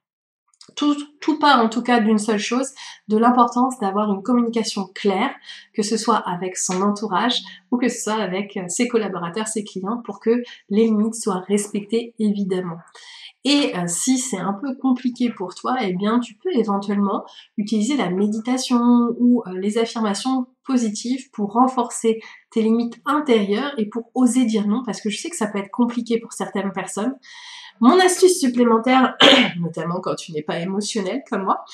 Tout, 0.77 0.95
tout 1.19 1.37
part 1.37 1.59
en 1.59 1.67
tout 1.67 1.81
cas 1.81 1.99
d'une 1.99 2.17
seule 2.17 2.39
chose, 2.39 2.69
de 3.09 3.17
l'importance 3.17 3.77
d'avoir 3.79 4.09
une 4.13 4.23
communication 4.23 4.87
claire, 4.95 5.31
que 5.73 5.83
ce 5.83 5.97
soit 5.97 6.15
avec 6.15 6.55
son 6.55 6.81
entourage 6.81 7.41
ou 7.71 7.77
que 7.77 7.89
ce 7.89 8.03
soit 8.03 8.21
avec 8.21 8.55
euh, 8.55 8.63
ses 8.69 8.87
collaborateurs, 8.87 9.49
ses 9.49 9.65
clients, 9.65 10.01
pour 10.05 10.21
que 10.21 10.41
les 10.69 10.85
limites 10.85 11.15
soient 11.15 11.43
respectées 11.49 12.13
évidemment. 12.17 12.77
Et 13.43 13.75
euh, 13.75 13.87
si 13.87 14.19
c'est 14.19 14.37
un 14.37 14.53
peu 14.53 14.75
compliqué 14.75 15.31
pour 15.31 15.55
toi, 15.55 15.77
eh 15.81 15.93
bien 15.93 16.19
tu 16.19 16.35
peux 16.35 16.51
éventuellement 16.53 17.25
utiliser 17.57 17.97
la 17.97 18.09
méditation 18.09 18.79
ou 19.17 19.41
euh, 19.47 19.57
les 19.59 19.79
affirmations 19.79 20.45
positives 20.63 21.31
pour 21.31 21.53
renforcer 21.53 22.21
tes 22.51 22.61
limites 22.61 23.01
intérieures 23.05 23.73
et 23.77 23.87
pour 23.87 24.11
oser 24.13 24.45
dire 24.45 24.67
non 24.67 24.83
parce 24.85 25.01
que 25.01 25.09
je 25.09 25.17
sais 25.17 25.29
que 25.29 25.35
ça 25.35 25.47
peut 25.47 25.57
être 25.57 25.71
compliqué 25.71 26.19
pour 26.19 26.33
certaines 26.33 26.71
personnes. 26.71 27.15
Mon 27.79 27.99
astuce 27.99 28.39
supplémentaire, 28.39 29.15
notamment 29.59 29.99
quand 30.01 30.15
tu 30.15 30.33
n'es 30.33 30.43
pas 30.43 30.59
émotionnel 30.59 31.23
comme 31.27 31.43
moi, 31.43 31.65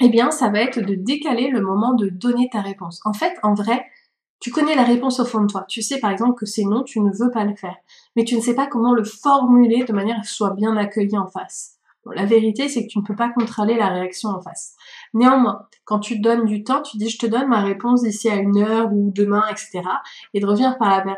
eh 0.00 0.08
bien 0.08 0.32
ça 0.32 0.48
va 0.48 0.60
être 0.60 0.80
de 0.80 0.96
décaler 0.96 1.50
le 1.50 1.60
moment 1.60 1.94
de 1.94 2.08
donner 2.08 2.48
ta 2.50 2.60
réponse. 2.60 3.00
En 3.04 3.12
fait, 3.12 3.32
en 3.44 3.54
vrai, 3.54 3.84
tu 4.42 4.50
connais 4.50 4.74
la 4.74 4.82
réponse 4.82 5.20
au 5.20 5.24
fond 5.24 5.40
de 5.40 5.46
toi. 5.46 5.64
Tu 5.68 5.82
sais 5.82 6.00
par 6.00 6.10
exemple 6.10 6.34
que 6.34 6.46
c'est 6.46 6.64
non, 6.64 6.82
tu 6.82 7.00
ne 7.00 7.12
veux 7.12 7.30
pas 7.30 7.44
le 7.44 7.54
faire. 7.54 7.76
Mais 8.16 8.24
tu 8.24 8.34
ne 8.34 8.40
sais 8.40 8.54
pas 8.54 8.66
comment 8.66 8.92
le 8.92 9.04
formuler 9.04 9.84
de 9.84 9.92
manière 9.92 10.18
à 10.18 10.24
ce 10.24 10.34
soit 10.34 10.50
bien 10.50 10.76
accueilli 10.76 11.16
en 11.16 11.28
face. 11.28 11.78
la 12.12 12.26
vérité, 12.26 12.68
c'est 12.68 12.82
que 12.82 12.88
tu 12.88 12.98
ne 12.98 13.04
peux 13.04 13.14
pas 13.14 13.28
contrôler 13.28 13.76
la 13.76 13.86
réaction 13.86 14.30
en 14.30 14.42
face. 14.42 14.74
Néanmoins, 15.14 15.68
quand 15.84 16.00
tu 16.00 16.16
te 16.16 16.22
donnes 16.22 16.44
du 16.44 16.64
temps, 16.64 16.82
tu 16.82 16.96
dis 16.96 17.08
je 17.08 17.18
te 17.18 17.26
donne 17.26 17.46
ma 17.46 17.60
réponse 17.60 18.02
d'ici 18.02 18.28
à 18.28 18.34
une 18.34 18.58
heure 18.58 18.92
ou 18.92 19.12
demain, 19.14 19.44
etc. 19.48 19.82
Et 20.34 20.40
de 20.40 20.46
revenir 20.46 20.76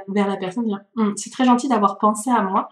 vers 0.08 0.28
la 0.28 0.36
personne 0.36 0.66
dire 0.66 0.82
hum, 0.96 1.14
c'est 1.16 1.30
très 1.30 1.46
gentil 1.46 1.68
d'avoir 1.68 1.96
pensé 1.96 2.30
à 2.30 2.42
moi, 2.42 2.68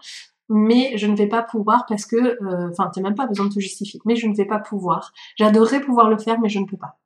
mais 0.49 0.95
je 0.97 1.07
ne 1.07 1.15
vais 1.15 1.27
pas 1.27 1.41
pouvoir 1.41 1.87
parce 1.87 2.05
que, 2.05 2.15
euh, 2.15 2.69
enfin, 2.69 2.91
tu 2.93 2.99
n'as 2.99 3.09
même 3.09 3.15
pas 3.15 3.25
besoin 3.25 3.47
de 3.47 3.53
te 3.55 3.59
justifier, 3.59 3.99
mais 4.05 4.15
je 4.15 4.27
ne 4.27 4.35
vais 4.35 4.45
pas 4.45 4.59
pouvoir. 4.59 5.13
J'adorerais 5.35 5.81
pouvoir 5.81 6.11
le 6.11 6.19
faire, 6.19 6.39
mais 6.39 6.49
je 6.49 6.59
ne 6.59 6.65
peux 6.65 6.77
pas. 6.77 6.99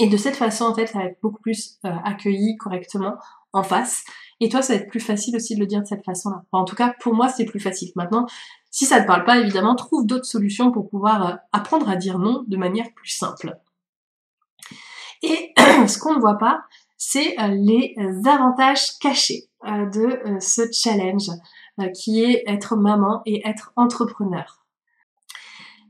Et 0.00 0.08
de 0.08 0.16
cette 0.16 0.36
façon, 0.36 0.64
en 0.64 0.74
fait, 0.74 0.86
ça 0.86 0.98
va 0.98 1.04
être 1.04 1.20
beaucoup 1.22 1.42
plus 1.42 1.78
euh, 1.84 1.90
accueilli 2.04 2.56
correctement 2.56 3.16
en 3.52 3.62
face. 3.62 4.02
Et 4.40 4.48
toi, 4.48 4.62
ça 4.62 4.72
va 4.72 4.80
être 4.80 4.88
plus 4.88 4.98
facile 4.98 5.36
aussi 5.36 5.54
de 5.54 5.60
le 5.60 5.66
dire 5.66 5.82
de 5.82 5.86
cette 5.86 6.06
façon-là. 6.06 6.42
en 6.52 6.64
tout 6.64 6.74
cas, 6.74 6.94
pour 7.00 7.12
moi, 7.12 7.28
c'est 7.28 7.44
plus 7.44 7.60
facile. 7.60 7.92
Maintenant, 7.96 8.24
si 8.70 8.86
ça 8.86 8.96
ne 8.96 9.02
te 9.02 9.06
parle 9.06 9.24
pas, 9.24 9.38
évidemment, 9.38 9.74
trouve 9.74 10.06
d'autres 10.06 10.24
solutions 10.24 10.72
pour 10.72 10.88
pouvoir 10.88 11.26
euh, 11.26 11.36
apprendre 11.52 11.86
à 11.90 11.96
dire 11.96 12.18
non 12.18 12.44
de 12.48 12.56
manière 12.56 12.86
plus 12.94 13.10
simple. 13.10 13.58
Et 15.22 15.52
ce 15.86 15.98
qu'on 15.98 16.14
ne 16.14 16.20
voit 16.20 16.38
pas, 16.38 16.62
c'est 16.96 17.38
euh, 17.38 17.48
les 17.48 17.94
avantages 18.26 18.98
cachés 19.00 19.48
de 19.62 20.38
ce 20.40 20.62
challenge 20.72 21.28
qui 21.94 22.24
est 22.24 22.44
être 22.46 22.76
maman 22.76 23.20
et 23.26 23.46
être 23.46 23.74
entrepreneur. 23.76 24.64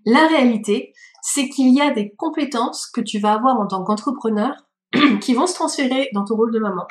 La 0.05 0.27
réalité, 0.27 0.93
c'est 1.23 1.49
qu'il 1.49 1.75
y 1.75 1.81
a 1.81 1.91
des 1.91 2.15
compétences 2.17 2.87
que 2.87 3.01
tu 3.01 3.19
vas 3.19 3.33
avoir 3.33 3.59
en 3.59 3.67
tant 3.67 3.85
qu'entrepreneur 3.85 4.53
qui 5.21 5.35
vont 5.35 5.47
se 5.47 5.55
transférer 5.55 6.09
dans 6.15 6.25
ton 6.25 6.37
rôle 6.37 6.53
de 6.53 6.59
maman. 6.59 6.87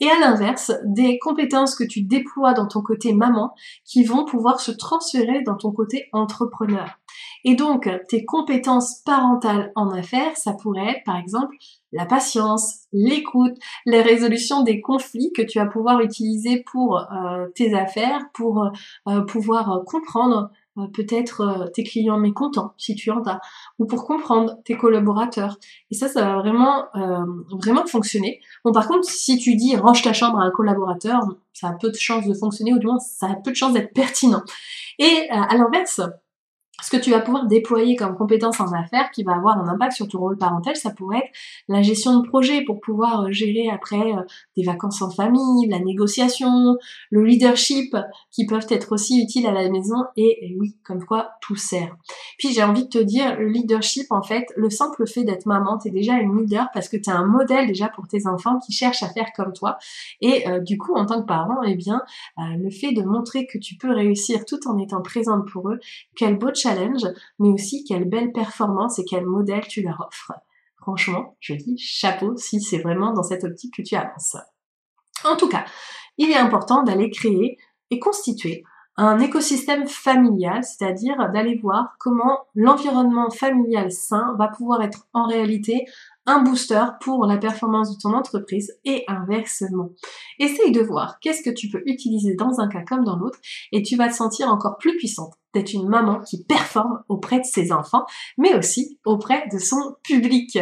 Et 0.00 0.10
à 0.10 0.18
l'inverse, 0.18 0.72
des 0.84 1.18
compétences 1.18 1.74
que 1.74 1.84
tu 1.84 2.02
déploies 2.02 2.54
dans 2.54 2.66
ton 2.66 2.80
côté 2.80 3.12
maman 3.12 3.54
qui 3.84 4.02
vont 4.02 4.24
pouvoir 4.24 4.58
se 4.60 4.70
transférer 4.70 5.42
dans 5.42 5.56
ton 5.56 5.72
côté 5.72 6.08
entrepreneur. 6.12 6.98
Et 7.44 7.54
donc, 7.54 7.88
tes 8.08 8.24
compétences 8.24 9.02
parentales 9.04 9.72
en 9.74 9.90
affaires, 9.90 10.36
ça 10.36 10.54
pourrait 10.54 10.88
être 10.88 11.04
par 11.04 11.16
exemple 11.16 11.54
la 11.92 12.06
patience, 12.06 12.86
l'écoute, 12.92 13.56
la 13.84 14.02
résolution 14.02 14.62
des 14.62 14.80
conflits 14.80 15.32
que 15.34 15.42
tu 15.42 15.58
vas 15.58 15.66
pouvoir 15.66 16.00
utiliser 16.00 16.64
pour 16.70 16.98
euh, 16.98 17.48
tes 17.54 17.74
affaires, 17.74 18.22
pour 18.32 18.70
euh, 19.08 19.20
pouvoir 19.22 19.82
comprendre 19.86 20.44
euh, 20.44 20.59
peut-être 20.88 21.40
euh, 21.40 21.66
tes 21.68 21.84
clients 21.84 22.18
mécontents 22.18 22.74
si 22.76 22.94
tu 22.94 23.10
en 23.10 23.22
as, 23.24 23.40
ou 23.78 23.86
pour 23.86 24.04
comprendre 24.04 24.56
tes 24.64 24.76
collaborateurs. 24.76 25.58
Et 25.90 25.94
ça, 25.94 26.08
ça 26.08 26.22
va 26.22 26.36
vraiment 26.36 26.84
euh, 26.96 27.24
vraiment 27.50 27.86
fonctionner. 27.86 28.40
Bon, 28.64 28.72
par 28.72 28.88
contre, 28.88 29.08
si 29.08 29.38
tu 29.38 29.56
dis 29.56 29.76
range 29.76 30.02
ta 30.02 30.12
chambre 30.12 30.38
à 30.38 30.44
un 30.44 30.50
collaborateur, 30.50 31.20
ça 31.52 31.68
a 31.68 31.72
peu 31.72 31.90
de 31.90 31.96
chances 31.96 32.26
de 32.26 32.34
fonctionner, 32.34 32.72
ou 32.72 32.78
du 32.78 32.86
moins 32.86 32.98
ça 32.98 33.26
a 33.26 33.34
peu 33.34 33.50
de 33.50 33.56
chances 33.56 33.72
d'être 33.72 33.92
pertinent. 33.92 34.42
Et 34.98 35.28
à 35.30 35.56
l'inverse, 35.56 36.00
ce 36.82 36.90
que 36.90 36.96
tu 36.96 37.10
vas 37.10 37.20
pouvoir 37.20 37.46
déployer 37.46 37.96
comme 37.96 38.16
compétence 38.16 38.60
en 38.60 38.72
affaires 38.72 39.10
qui 39.10 39.22
va 39.22 39.34
avoir 39.34 39.58
un 39.58 39.68
impact 39.68 39.92
sur 39.92 40.08
ton 40.08 40.18
rôle 40.18 40.38
parental, 40.38 40.76
ça 40.76 40.90
pourrait 40.90 41.18
être 41.18 41.30
la 41.68 41.82
gestion 41.82 42.20
de 42.20 42.28
projet 42.28 42.64
pour 42.64 42.80
pouvoir 42.80 43.22
euh, 43.22 43.32
gérer 43.32 43.68
après 43.68 44.00
euh, 44.00 44.22
des 44.56 44.62
vacances 44.62 45.02
en 45.02 45.10
famille, 45.10 45.68
la 45.68 45.78
négociation, 45.78 46.76
le 47.10 47.24
leadership 47.24 47.96
qui 48.30 48.46
peuvent 48.46 48.66
être 48.70 48.92
aussi 48.92 49.22
utiles 49.22 49.46
à 49.46 49.52
la 49.52 49.68
maison. 49.68 49.96
Et, 50.16 50.56
oui, 50.58 50.76
comme 50.84 51.04
quoi 51.04 51.30
tout 51.40 51.56
sert. 51.56 51.96
Puis 52.38 52.52
j'ai 52.52 52.62
envie 52.62 52.84
de 52.84 52.88
te 52.88 52.98
dire, 52.98 53.38
le 53.38 53.48
leadership 53.48 54.06
en 54.10 54.22
fait, 54.22 54.46
le 54.56 54.70
simple 54.70 55.06
fait 55.06 55.24
d'être 55.24 55.46
maman, 55.46 55.78
t'es 55.78 55.90
déjà 55.90 56.14
une 56.14 56.38
leader 56.38 56.68
parce 56.72 56.88
que 56.88 56.96
t'es 56.96 57.10
un 57.10 57.24
modèle 57.24 57.66
déjà 57.66 57.88
pour 57.88 58.08
tes 58.08 58.26
enfants 58.26 58.58
qui 58.58 58.72
cherchent 58.72 59.02
à 59.02 59.08
faire 59.08 59.28
comme 59.36 59.52
toi. 59.52 59.78
Et 60.20 60.48
euh, 60.48 60.60
du 60.60 60.78
coup 60.78 60.94
en 60.94 61.06
tant 61.06 61.20
que 61.20 61.26
parent, 61.26 61.62
eh 61.64 61.74
bien 61.74 62.02
le 62.38 62.70
fait 62.70 62.92
de 62.92 63.02
montrer 63.02 63.46
que 63.46 63.58
tu 63.58 63.76
peux 63.76 63.92
réussir 63.92 64.44
tout 64.44 64.60
en 64.66 64.78
étant 64.78 65.02
présente 65.02 65.46
pour 65.50 65.70
eux, 65.70 65.78
quel 66.16 66.38
beau 66.38 66.48
challenge 66.54 66.69
mais 67.38 67.48
aussi 67.48 67.84
quelle 67.84 68.08
belle 68.08 68.32
performance 68.32 68.98
et 68.98 69.04
quel 69.04 69.26
modèle 69.26 69.66
tu 69.66 69.82
leur 69.82 70.00
offres. 70.06 70.32
Franchement, 70.76 71.36
je 71.40 71.54
dis 71.54 71.76
chapeau 71.78 72.36
si 72.36 72.60
c'est 72.60 72.78
vraiment 72.78 73.12
dans 73.12 73.22
cette 73.22 73.44
optique 73.44 73.74
que 73.76 73.82
tu 73.82 73.96
avances. 73.96 74.36
En 75.24 75.36
tout 75.36 75.48
cas, 75.48 75.64
il 76.16 76.30
est 76.30 76.36
important 76.36 76.82
d'aller 76.82 77.10
créer 77.10 77.58
et 77.90 77.98
constituer 77.98 78.64
un 78.96 79.18
écosystème 79.18 79.86
familial, 79.86 80.62
c'est-à-dire 80.64 81.16
d'aller 81.32 81.56
voir 81.56 81.94
comment 81.98 82.40
l'environnement 82.54 83.30
familial 83.30 83.90
sain 83.90 84.34
va 84.38 84.48
pouvoir 84.48 84.82
être 84.82 85.06
en 85.12 85.26
réalité 85.26 85.86
un 86.30 86.42
booster 86.42 86.84
pour 87.00 87.26
la 87.26 87.38
performance 87.38 87.96
de 87.96 88.00
ton 88.00 88.14
entreprise 88.14 88.72
et 88.84 89.04
inversement. 89.08 89.90
Essaye 90.38 90.70
de 90.70 90.80
voir 90.80 91.18
qu'est-ce 91.20 91.42
que 91.42 91.50
tu 91.50 91.68
peux 91.68 91.82
utiliser 91.86 92.34
dans 92.34 92.60
un 92.60 92.68
cas 92.68 92.82
comme 92.86 93.04
dans 93.04 93.16
l'autre 93.16 93.38
et 93.72 93.82
tu 93.82 93.96
vas 93.96 94.08
te 94.08 94.14
sentir 94.14 94.48
encore 94.48 94.78
plus 94.78 94.96
puissante 94.96 95.34
d'être 95.54 95.72
une 95.72 95.88
maman 95.88 96.20
qui 96.20 96.44
performe 96.44 97.02
auprès 97.08 97.40
de 97.40 97.44
ses 97.44 97.72
enfants, 97.72 98.04
mais 98.38 98.54
aussi 98.54 99.00
auprès 99.04 99.48
de 99.52 99.58
son 99.58 99.96
public. 100.04 100.56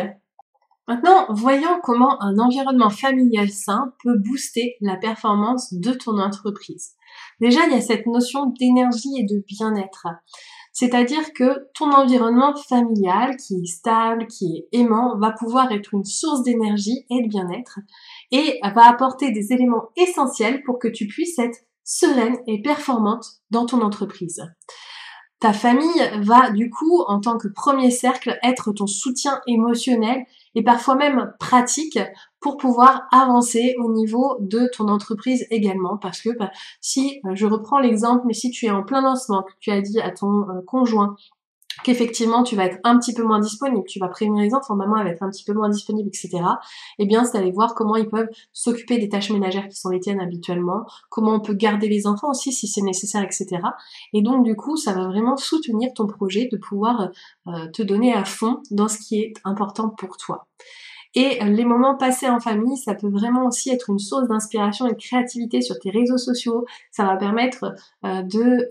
Maintenant, 0.86 1.26
voyons 1.28 1.80
comment 1.82 2.22
un 2.22 2.38
environnement 2.38 2.88
familial 2.88 3.50
sain 3.50 3.92
peut 4.02 4.16
booster 4.16 4.76
la 4.80 4.96
performance 4.96 5.74
de 5.74 5.92
ton 5.92 6.18
entreprise. 6.18 6.94
Déjà, 7.40 7.66
il 7.66 7.72
y 7.72 7.76
a 7.76 7.82
cette 7.82 8.06
notion 8.06 8.46
d'énergie 8.58 9.18
et 9.18 9.24
de 9.24 9.44
bien-être. 9.46 10.06
C'est-à-dire 10.72 11.32
que 11.32 11.68
ton 11.74 11.90
environnement 11.90 12.54
familial 12.68 13.36
qui 13.36 13.54
est 13.54 13.66
stable, 13.66 14.26
qui 14.26 14.56
est 14.56 14.78
aimant, 14.78 15.18
va 15.18 15.32
pouvoir 15.32 15.72
être 15.72 15.94
une 15.94 16.04
source 16.04 16.42
d'énergie 16.42 17.04
et 17.10 17.22
de 17.22 17.28
bien-être 17.28 17.80
et 18.30 18.60
va 18.62 18.88
apporter 18.88 19.32
des 19.32 19.52
éléments 19.52 19.88
essentiels 19.96 20.62
pour 20.62 20.78
que 20.78 20.88
tu 20.88 21.06
puisses 21.06 21.38
être 21.38 21.58
sereine 21.84 22.36
et 22.46 22.62
performante 22.62 23.26
dans 23.50 23.66
ton 23.66 23.80
entreprise. 23.80 24.42
Ta 25.40 25.52
famille 25.52 26.02
va 26.20 26.50
du 26.50 26.68
coup, 26.68 27.02
en 27.06 27.20
tant 27.20 27.38
que 27.38 27.48
premier 27.48 27.90
cercle, 27.90 28.38
être 28.42 28.72
ton 28.72 28.86
soutien 28.86 29.40
émotionnel 29.46 30.24
et 30.54 30.64
parfois 30.64 30.96
même 30.96 31.32
pratique 31.38 31.98
pour 32.40 32.56
pouvoir 32.56 33.06
avancer 33.12 33.74
au 33.78 33.92
niveau 33.92 34.36
de 34.40 34.68
ton 34.72 34.88
entreprise 34.88 35.46
également. 35.50 35.96
Parce 35.96 36.20
que 36.20 36.30
bah, 36.38 36.50
si, 36.80 37.20
euh, 37.24 37.30
je 37.34 37.46
reprends 37.46 37.78
l'exemple, 37.78 38.24
mais 38.26 38.34
si 38.34 38.50
tu 38.50 38.66
es 38.66 38.70
en 38.70 38.82
plein 38.82 39.00
lancement, 39.00 39.42
que 39.42 39.52
tu 39.60 39.70
as 39.70 39.80
dit 39.80 40.00
à 40.00 40.10
ton 40.10 40.48
euh, 40.48 40.60
conjoint 40.66 41.16
qu'effectivement 41.84 42.42
tu 42.42 42.56
vas 42.56 42.64
être 42.64 42.78
un 42.84 42.98
petit 42.98 43.14
peu 43.14 43.22
moins 43.22 43.40
disponible, 43.40 43.84
tu 43.86 43.98
vas 43.98 44.08
prévenir 44.08 44.42
les 44.42 44.54
enfants, 44.54 44.74
maman 44.74 45.02
va 45.02 45.10
être 45.10 45.22
un 45.22 45.30
petit 45.30 45.44
peu 45.44 45.52
moins 45.52 45.68
disponible, 45.68 46.08
etc. 46.08 46.42
Eh 46.98 47.06
bien, 47.06 47.24
c'est 47.24 47.38
d'aller 47.38 47.52
voir 47.52 47.74
comment 47.74 47.96
ils 47.96 48.08
peuvent 48.08 48.28
s'occuper 48.52 48.98
des 48.98 49.08
tâches 49.08 49.30
ménagères 49.30 49.68
qui 49.68 49.76
sont 49.76 49.90
les 49.90 50.00
tiennes 50.00 50.20
habituellement, 50.20 50.84
comment 51.08 51.34
on 51.34 51.40
peut 51.40 51.54
garder 51.54 51.88
les 51.88 52.06
enfants 52.06 52.30
aussi 52.30 52.52
si 52.52 52.66
c'est 52.66 52.82
nécessaire, 52.82 53.22
etc. 53.22 53.60
Et 54.12 54.22
donc, 54.22 54.44
du 54.44 54.56
coup, 54.56 54.76
ça 54.76 54.92
va 54.92 55.06
vraiment 55.06 55.36
soutenir 55.36 55.90
ton 55.94 56.06
projet 56.06 56.48
de 56.50 56.56
pouvoir 56.56 57.10
euh, 57.46 57.68
te 57.72 57.82
donner 57.82 58.12
à 58.12 58.24
fond 58.24 58.60
dans 58.70 58.88
ce 58.88 58.98
qui 58.98 59.20
est 59.20 59.34
important 59.44 59.88
pour 59.88 60.16
toi. 60.16 60.46
Et 61.14 61.42
euh, 61.42 61.46
les 61.46 61.64
moments 61.64 61.96
passés 61.96 62.28
en 62.28 62.40
famille, 62.40 62.76
ça 62.76 62.94
peut 62.94 63.08
vraiment 63.08 63.46
aussi 63.46 63.70
être 63.70 63.90
une 63.90 63.98
source 63.98 64.28
d'inspiration 64.28 64.86
et 64.86 64.92
de 64.92 64.98
créativité 64.98 65.62
sur 65.62 65.78
tes 65.78 65.90
réseaux 65.90 66.18
sociaux. 66.18 66.64
Ça 66.90 67.04
va 67.04 67.16
permettre 67.16 67.74
euh, 68.04 68.22
de 68.22 68.68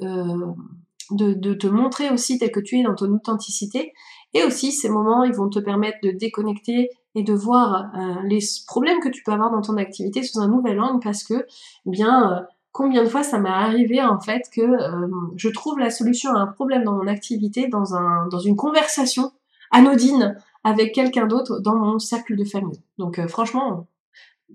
de, 1.12 1.54
te 1.54 1.67
montrer 1.67 2.10
aussi 2.10 2.38
tel 2.38 2.52
que 2.52 2.60
tu 2.60 2.80
es 2.80 2.84
dans 2.84 2.95
ton 2.95 3.13
authenticité. 3.13 3.93
Et 4.34 4.43
aussi, 4.43 4.71
ces 4.71 4.89
moments, 4.89 5.23
ils 5.23 5.34
vont 5.34 5.50
te 5.50 5.60
permettre 5.60 6.00
de 6.04 6.12
déconnecter 6.12 6.89
et 7.15 7.23
de 7.23 7.34
voir 7.34 7.91
euh, 7.95 8.15
les 8.26 8.39
problèmes 8.67 9.00
que 9.00 9.10
tu 9.10 9.23
peux 9.23 9.32
avoir 9.32 9.52
dans 9.52 9.62
ton 9.62 9.78
activité 9.78 10.21
sous 10.23 10.39
un 10.39 10.47
nouvel 10.47 10.80
angle 10.80 11.00
parce 11.02 11.23
que, 11.23 11.45
eh 11.86 11.89
bien, 11.89 12.32
euh, 12.32 12.41
combien 12.71 13.04
de 13.04 13.10
fois 13.10 13.23
ça 13.23 13.39
m'est 13.39 13.50
arrivé 13.50 14.04
en 14.04 14.19
fait 14.19 14.43
que 14.54 14.62
euh, 14.62 15.08
je 15.36 15.50
trouve 15.50 15.80
la 15.80 15.89
solution 15.89 16.32
à 16.36 16.39
un 16.39 16.47
problème 16.47 16.84
dans 16.84 16.93
mon 16.93 17.08
activité 17.08 17.67
dans, 17.67 17.95
un, 17.95 18.28
dans 18.28 18.39
une 18.39 18.56
conversation 18.56 19.32
anodine 19.71 20.38
avec 20.68 20.94
quelqu'un 20.94 21.28
d'autre 21.28 21.60
dans 21.60 21.76
mon 21.76 22.00
cercle 22.00 22.36
de 22.36 22.44
famille. 22.44 22.82
Donc 22.98 23.26
franchement, 23.28 23.88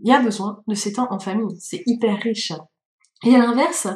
il 0.01 0.09
y 0.09 0.13
a 0.13 0.21
besoin 0.21 0.63
de 0.67 0.75
ces 0.75 0.93
temps 0.93 1.09
en 1.11 1.19
famille. 1.19 1.57
C'est 1.59 1.83
hyper 1.87 2.19
riche. 2.19 2.53
Et 3.25 3.35
à 3.35 3.39
l'inverse, 3.39 3.87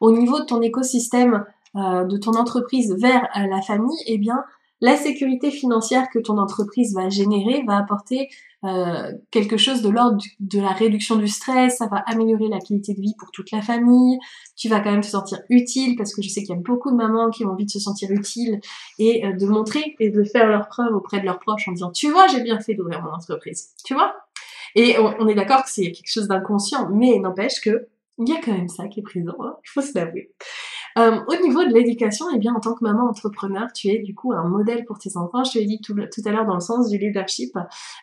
au 0.00 0.12
niveau 0.12 0.40
de 0.40 0.44
ton 0.44 0.62
écosystème 0.62 1.44
euh, 1.76 2.04
de 2.04 2.16
ton 2.16 2.32
entreprise 2.32 2.94
vers 2.98 3.24
euh, 3.36 3.46
la 3.48 3.60
famille, 3.60 3.98
eh 4.06 4.16
bien, 4.16 4.44
la 4.80 4.96
sécurité 4.96 5.50
financière 5.50 6.08
que 6.12 6.18
ton 6.18 6.38
entreprise 6.38 6.94
va 6.94 7.08
générer 7.08 7.62
va 7.66 7.78
apporter 7.78 8.28
euh, 8.64 9.12
quelque 9.30 9.56
chose 9.56 9.82
de 9.82 9.88
l'ordre 9.88 10.22
de 10.40 10.60
la 10.60 10.70
réduction 10.70 11.16
du 11.16 11.28
stress, 11.28 11.78
ça 11.78 11.86
va 11.86 11.98
améliorer 12.06 12.48
la 12.48 12.58
qualité 12.58 12.94
de 12.94 13.00
vie 13.00 13.14
pour 13.18 13.30
toute 13.30 13.50
la 13.50 13.62
famille, 13.62 14.18
tu 14.56 14.68
vas 14.68 14.80
quand 14.80 14.90
même 14.90 15.02
te 15.02 15.06
sentir 15.06 15.38
utile 15.50 15.96
parce 15.96 16.14
que 16.14 16.22
je 16.22 16.28
sais 16.28 16.40
qu'il 16.40 16.54
y 16.54 16.58
a 16.58 16.60
beaucoup 16.60 16.90
de 16.90 16.96
mamans 16.96 17.30
qui 17.30 17.44
ont 17.44 17.50
envie 17.50 17.66
de 17.66 17.70
se 17.70 17.80
sentir 17.80 18.10
utile 18.10 18.60
et 18.98 19.22
de 19.32 19.46
montrer 19.46 19.94
et 20.00 20.10
de 20.10 20.24
faire 20.24 20.48
leur 20.48 20.68
preuve 20.68 20.94
auprès 20.94 21.20
de 21.20 21.24
leurs 21.24 21.38
proches 21.38 21.68
en 21.68 21.72
disant 21.72 21.90
tu 21.90 22.10
vois 22.10 22.26
j'ai 22.28 22.42
bien 22.42 22.58
fait 22.58 22.74
d'ouvrir 22.74 23.02
mon 23.02 23.10
entreprise, 23.10 23.68
tu 23.84 23.94
vois? 23.94 24.16
Et 24.74 24.96
on, 24.98 25.26
est 25.26 25.34
d'accord 25.34 25.62
que 25.62 25.70
c'est 25.70 25.90
quelque 25.90 26.10
chose 26.10 26.28
d'inconscient, 26.28 26.90
mais 26.90 27.18
n'empêche 27.18 27.60
que 27.60 27.88
il 28.18 28.28
y 28.28 28.32
a 28.32 28.40
quand 28.42 28.52
même 28.52 28.68
ça 28.68 28.88
qui 28.88 29.00
est 29.00 29.02
présent, 29.02 29.36
hein, 29.40 29.56
il 29.64 29.68
faut 29.68 29.80
se 29.80 29.94
l'avouer. 29.94 30.32
Euh, 30.98 31.20
au 31.28 31.42
niveau 31.42 31.62
de 31.64 31.74
l'éducation, 31.74 32.26
eh 32.34 32.38
bien, 32.38 32.54
en 32.54 32.60
tant 32.60 32.74
que 32.74 32.82
maman 32.82 33.08
entrepreneur, 33.08 33.70
tu 33.74 33.88
es 33.88 33.98
du 33.98 34.14
coup 34.14 34.32
un 34.32 34.48
modèle 34.48 34.84
pour 34.86 34.98
tes 34.98 35.16
enfants. 35.18 35.44
Je 35.44 35.52
te 35.52 35.58
l'ai 35.58 35.66
dit 35.66 35.80
tout, 35.80 35.94
à 35.94 36.30
l'heure 36.30 36.46
dans 36.46 36.54
le 36.54 36.60
sens 36.60 36.88
du 36.88 36.96
leadership, 36.96 37.56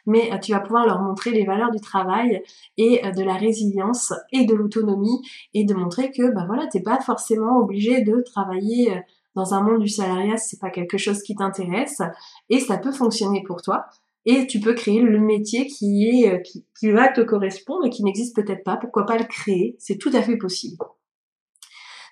mais 0.05 0.31
euh, 0.31 0.37
tu 0.37 0.51
vas 0.51 0.59
pouvoir 0.59 0.85
leur 0.85 1.01
montrer 1.01 1.31
les 1.31 1.43
valeurs 1.43 1.71
du 1.71 1.79
travail 1.79 2.43
et 2.77 3.03
euh, 3.03 3.11
de 3.11 3.23
la 3.23 3.33
résilience 3.33 4.13
et 4.31 4.45
de 4.45 4.53
l'autonomie 4.53 5.21
et 5.55 5.65
de 5.65 5.73
montrer 5.73 6.11
que, 6.11 6.31
bah 6.33 6.43
voilà, 6.45 6.67
t'es 6.67 6.81
pas 6.81 6.99
forcément 6.99 7.57
obligé 7.57 8.01
de 8.01 8.21
travailler 8.21 9.01
dans 9.35 9.55
un 9.55 9.63
monde 9.63 9.81
du 9.81 9.89
salariat 9.89 10.37
c'est 10.37 10.59
pas 10.59 10.69
quelque 10.69 10.99
chose 10.99 11.23
qui 11.23 11.35
t'intéresse 11.35 12.01
et 12.49 12.59
ça 12.59 12.77
peut 12.77 12.91
fonctionner 12.91 13.41
pour 13.47 13.63
toi 13.63 13.85
et 14.25 14.45
tu 14.45 14.59
peux 14.59 14.75
créer 14.75 15.01
le 15.01 15.19
métier 15.19 15.65
qui 15.65 16.07
est 16.07 16.43
qui, 16.43 16.65
qui 16.79 16.91
va 16.91 17.07
te 17.09 17.21
correspondre 17.21 17.85
et 17.85 17.89
qui 17.89 18.03
n'existe 18.03 18.35
peut-être 18.35 18.63
pas. 18.63 18.77
Pourquoi 18.77 19.05
pas 19.07 19.17
le 19.17 19.25
créer? 19.25 19.75
C'est 19.79 19.97
tout 19.97 20.11
à 20.13 20.21
fait 20.21 20.37
possible. 20.37 20.77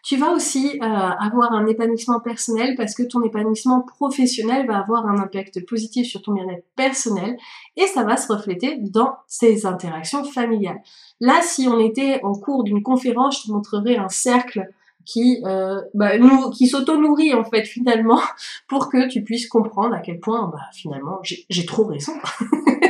Tu 0.04 0.18
vas 0.18 0.32
aussi 0.32 0.80
euh, 0.82 0.86
avoir 0.86 1.54
un 1.54 1.68
épanouissement 1.68 2.20
personnel 2.20 2.76
parce 2.76 2.96
que 2.96 3.04
ton 3.04 3.24
épanouissement 3.24 3.82
professionnel 3.82 4.66
va 4.66 4.80
avoir 4.80 5.06
un 5.06 5.20
impact 5.20 5.66
positif 5.68 6.08
sur 6.08 6.22
ton 6.22 6.34
bien-être 6.34 6.66
personnel 6.76 7.38
et 7.78 7.86
ça 7.88 8.04
va 8.04 8.18
se 8.18 8.32
refléter 8.32 8.78
dans 8.80 9.16
ces 9.28 9.66
interactions 9.66 10.24
familiales. 10.24 10.82
Là, 11.20 11.42
si 11.44 11.68
on 11.68 11.80
était 11.80 12.20
en 12.24 12.34
cours 12.34 12.64
d'une 12.64 12.82
conférence, 12.82 13.42
je 13.42 13.48
te 13.48 13.52
montrerai 13.52 13.98
un 13.98 14.10
cercle 14.10 14.68
qui 15.06 15.42
euh, 15.46 15.82
bah, 15.94 16.18
nous, 16.18 16.50
qui 16.52 16.68
s'auto-nourrit 16.68 17.34
en 17.34 17.44
fait 17.44 17.64
finalement 17.64 18.20
pour 18.68 18.90
que 18.90 19.08
tu 19.08 19.24
puisses 19.24 19.48
comprendre 19.48 19.96
à 19.96 20.00
quel 20.00 20.20
point 20.20 20.48
bah, 20.52 20.60
finalement 20.74 21.20
j'ai 21.24 21.66
trop 21.66 21.86
raison. 21.86 22.14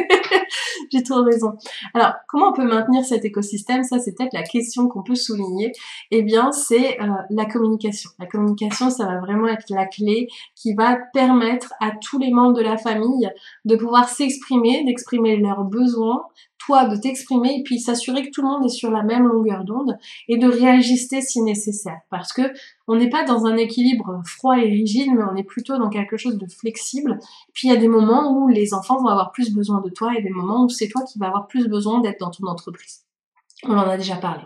J'ai 1.01 1.04
trop 1.04 1.23
raison. 1.23 1.54
Alors, 1.93 2.13
comment 2.27 2.49
on 2.49 2.54
peut 2.54 2.67
maintenir 2.67 3.06
cet 3.06 3.23
écosystème? 3.23 3.84
Ça, 3.84 3.99
c'est 3.99 4.13
peut-être 4.15 4.34
la 4.34 4.43
question 4.43 4.88
qu'on 4.88 5.04
peut 5.04 5.15
souligner. 5.15 5.71
Eh 6.12 6.21
bien, 6.21 6.51
c'est 6.51 6.99
euh, 7.01 7.08
la 7.30 7.45
communication. 7.45 8.10
La 8.19 8.25
communication, 8.25 8.89
ça 8.89 9.06
va 9.06 9.19
vraiment 9.19 9.47
être 9.47 9.69
la 9.69 9.86
clé 9.86 10.27
qui 10.56 10.73
va 10.73 10.97
permettre 11.13 11.73
à 11.80 11.91
tous 11.91 12.19
les 12.19 12.32
membres 12.32 12.54
de 12.54 12.62
la 12.62 12.77
famille 12.77 13.30
de 13.65 13.75
pouvoir 13.75 14.10
s'exprimer, 14.10 14.84
d'exprimer 14.86 15.38
leurs 15.38 15.63
besoins, 15.63 16.23
toi 16.65 16.86
de 16.86 16.95
t'exprimer 16.95 17.60
et 17.60 17.63
puis 17.63 17.80
s'assurer 17.80 18.24
que 18.24 18.30
tout 18.32 18.41
le 18.41 18.47
monde 18.47 18.65
est 18.65 18.69
sur 18.69 18.91
la 18.91 19.04
même 19.04 19.28
longueur 19.28 19.63
d'onde 19.63 19.97
et 20.28 20.38
de 20.38 20.47
réajuster 20.47 21.21
si 21.21 21.41
nécessaire. 21.41 22.00
Parce 22.10 22.34
que 22.34 22.43
on 22.88 22.95
n'est 22.95 23.10
pas 23.10 23.24
dans 23.24 23.45
un 23.45 23.58
équilibre 23.58 24.21
froid 24.26 24.58
et 24.58 24.69
rigide 24.69 25.12
mais 25.15 25.24
on 25.24 25.36
est 25.36 25.43
plutôt 25.43 25.78
dans 25.78 25.89
quelque 25.89 26.17
chose 26.17 26.38
de 26.38 26.47
flexible. 26.47 27.19
Puis 27.54 27.67
il 27.67 27.74
y 27.74 27.76
a 27.76 27.80
des 27.80 27.88
moments 27.88 28.32
où 28.32 28.47
les 28.47 28.74
enfants 28.74 29.02
vont 29.02 29.08
avoir 29.08 29.32
plus 29.32 29.54
besoin 29.54 29.82
de 29.82 29.89
toi 29.89 30.13
et 30.17 30.21
des 30.21 30.30
moments 30.30 30.65
où 30.65 30.69
c'est 30.69 30.88
toi 30.88 31.02
qui 31.04 31.19
vas 31.19 31.28
avoir 31.28 31.47
plus 31.47 31.67
besoin 31.67 32.02
d'être 32.02 32.19
dans 32.19 32.32
ton 32.32 32.47
entreprise. 32.47 33.06
On 33.63 33.74
en 33.74 33.89
a 33.89 33.97
déjà 33.97 34.15
parlé 34.15 34.43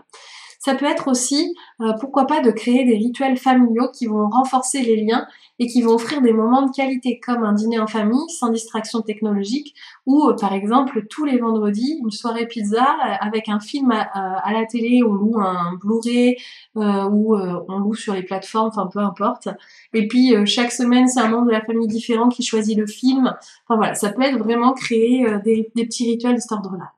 Ça 0.66 0.74
peut 0.74 0.86
être 0.86 1.06
aussi, 1.06 1.54
euh, 1.80 1.92
pourquoi 2.00 2.26
pas, 2.26 2.40
de 2.40 2.50
créer 2.50 2.84
des 2.84 2.96
rituels 2.96 3.36
familiaux 3.36 3.88
qui 3.96 4.06
vont 4.06 4.28
renforcer 4.28 4.82
les 4.82 4.96
liens 4.96 5.24
et 5.60 5.68
qui 5.68 5.80
vont 5.80 5.92
offrir 5.92 6.22
des 6.22 6.32
moments 6.32 6.66
de 6.66 6.72
qualité, 6.72 7.20
comme 7.24 7.44
un 7.44 7.52
dîner 7.52 7.78
en 7.78 7.86
famille 7.86 8.28
sans 8.30 8.48
distraction 8.48 9.00
technologique, 9.00 9.76
ou 10.06 10.28
euh, 10.28 10.34
par 10.34 10.52
exemple 10.52 11.06
tous 11.08 11.24
les 11.24 11.38
vendredis 11.38 12.00
une 12.02 12.10
soirée 12.10 12.48
pizza 12.48 12.82
euh, 12.82 13.12
avec 13.20 13.48
un 13.48 13.60
film 13.60 13.92
à, 13.92 14.52
la 14.52 14.66
télé, 14.66 15.04
on 15.04 15.12
loue 15.12 15.40
un 15.40 15.74
Blu-ray 15.80 16.36
ou 16.74 17.36
on 17.36 17.78
loue 17.78 17.94
sur 17.94 18.14
les 18.14 18.24
plateformes, 18.24 18.66
enfin 18.66 18.88
peu 18.92 18.98
importe. 18.98 19.46
Et 19.94 20.08
puis 20.08 20.34
chaque 20.46 20.72
semaine 20.72 21.06
c'est 21.06 21.20
un 21.20 21.28
membre 21.28 21.46
de 21.46 21.52
la 21.52 21.64
famille 21.64 21.86
différent 21.86 22.28
qui 22.28 22.42
choisit 22.42 22.76
le 22.76 22.88
film. 22.88 23.32
Enfin 23.68 23.76
voilà, 23.76 23.94
ça 23.94 24.10
peut 24.10 24.22
être 24.22 24.38
vraiment 24.38 24.72
créer 24.72 25.26
des, 25.44 25.70
des 25.76 25.86
petits 25.86 26.10
rituels 26.10 26.34
de 26.34 26.40
cet 26.40 26.50
ordre-là. 26.50 26.90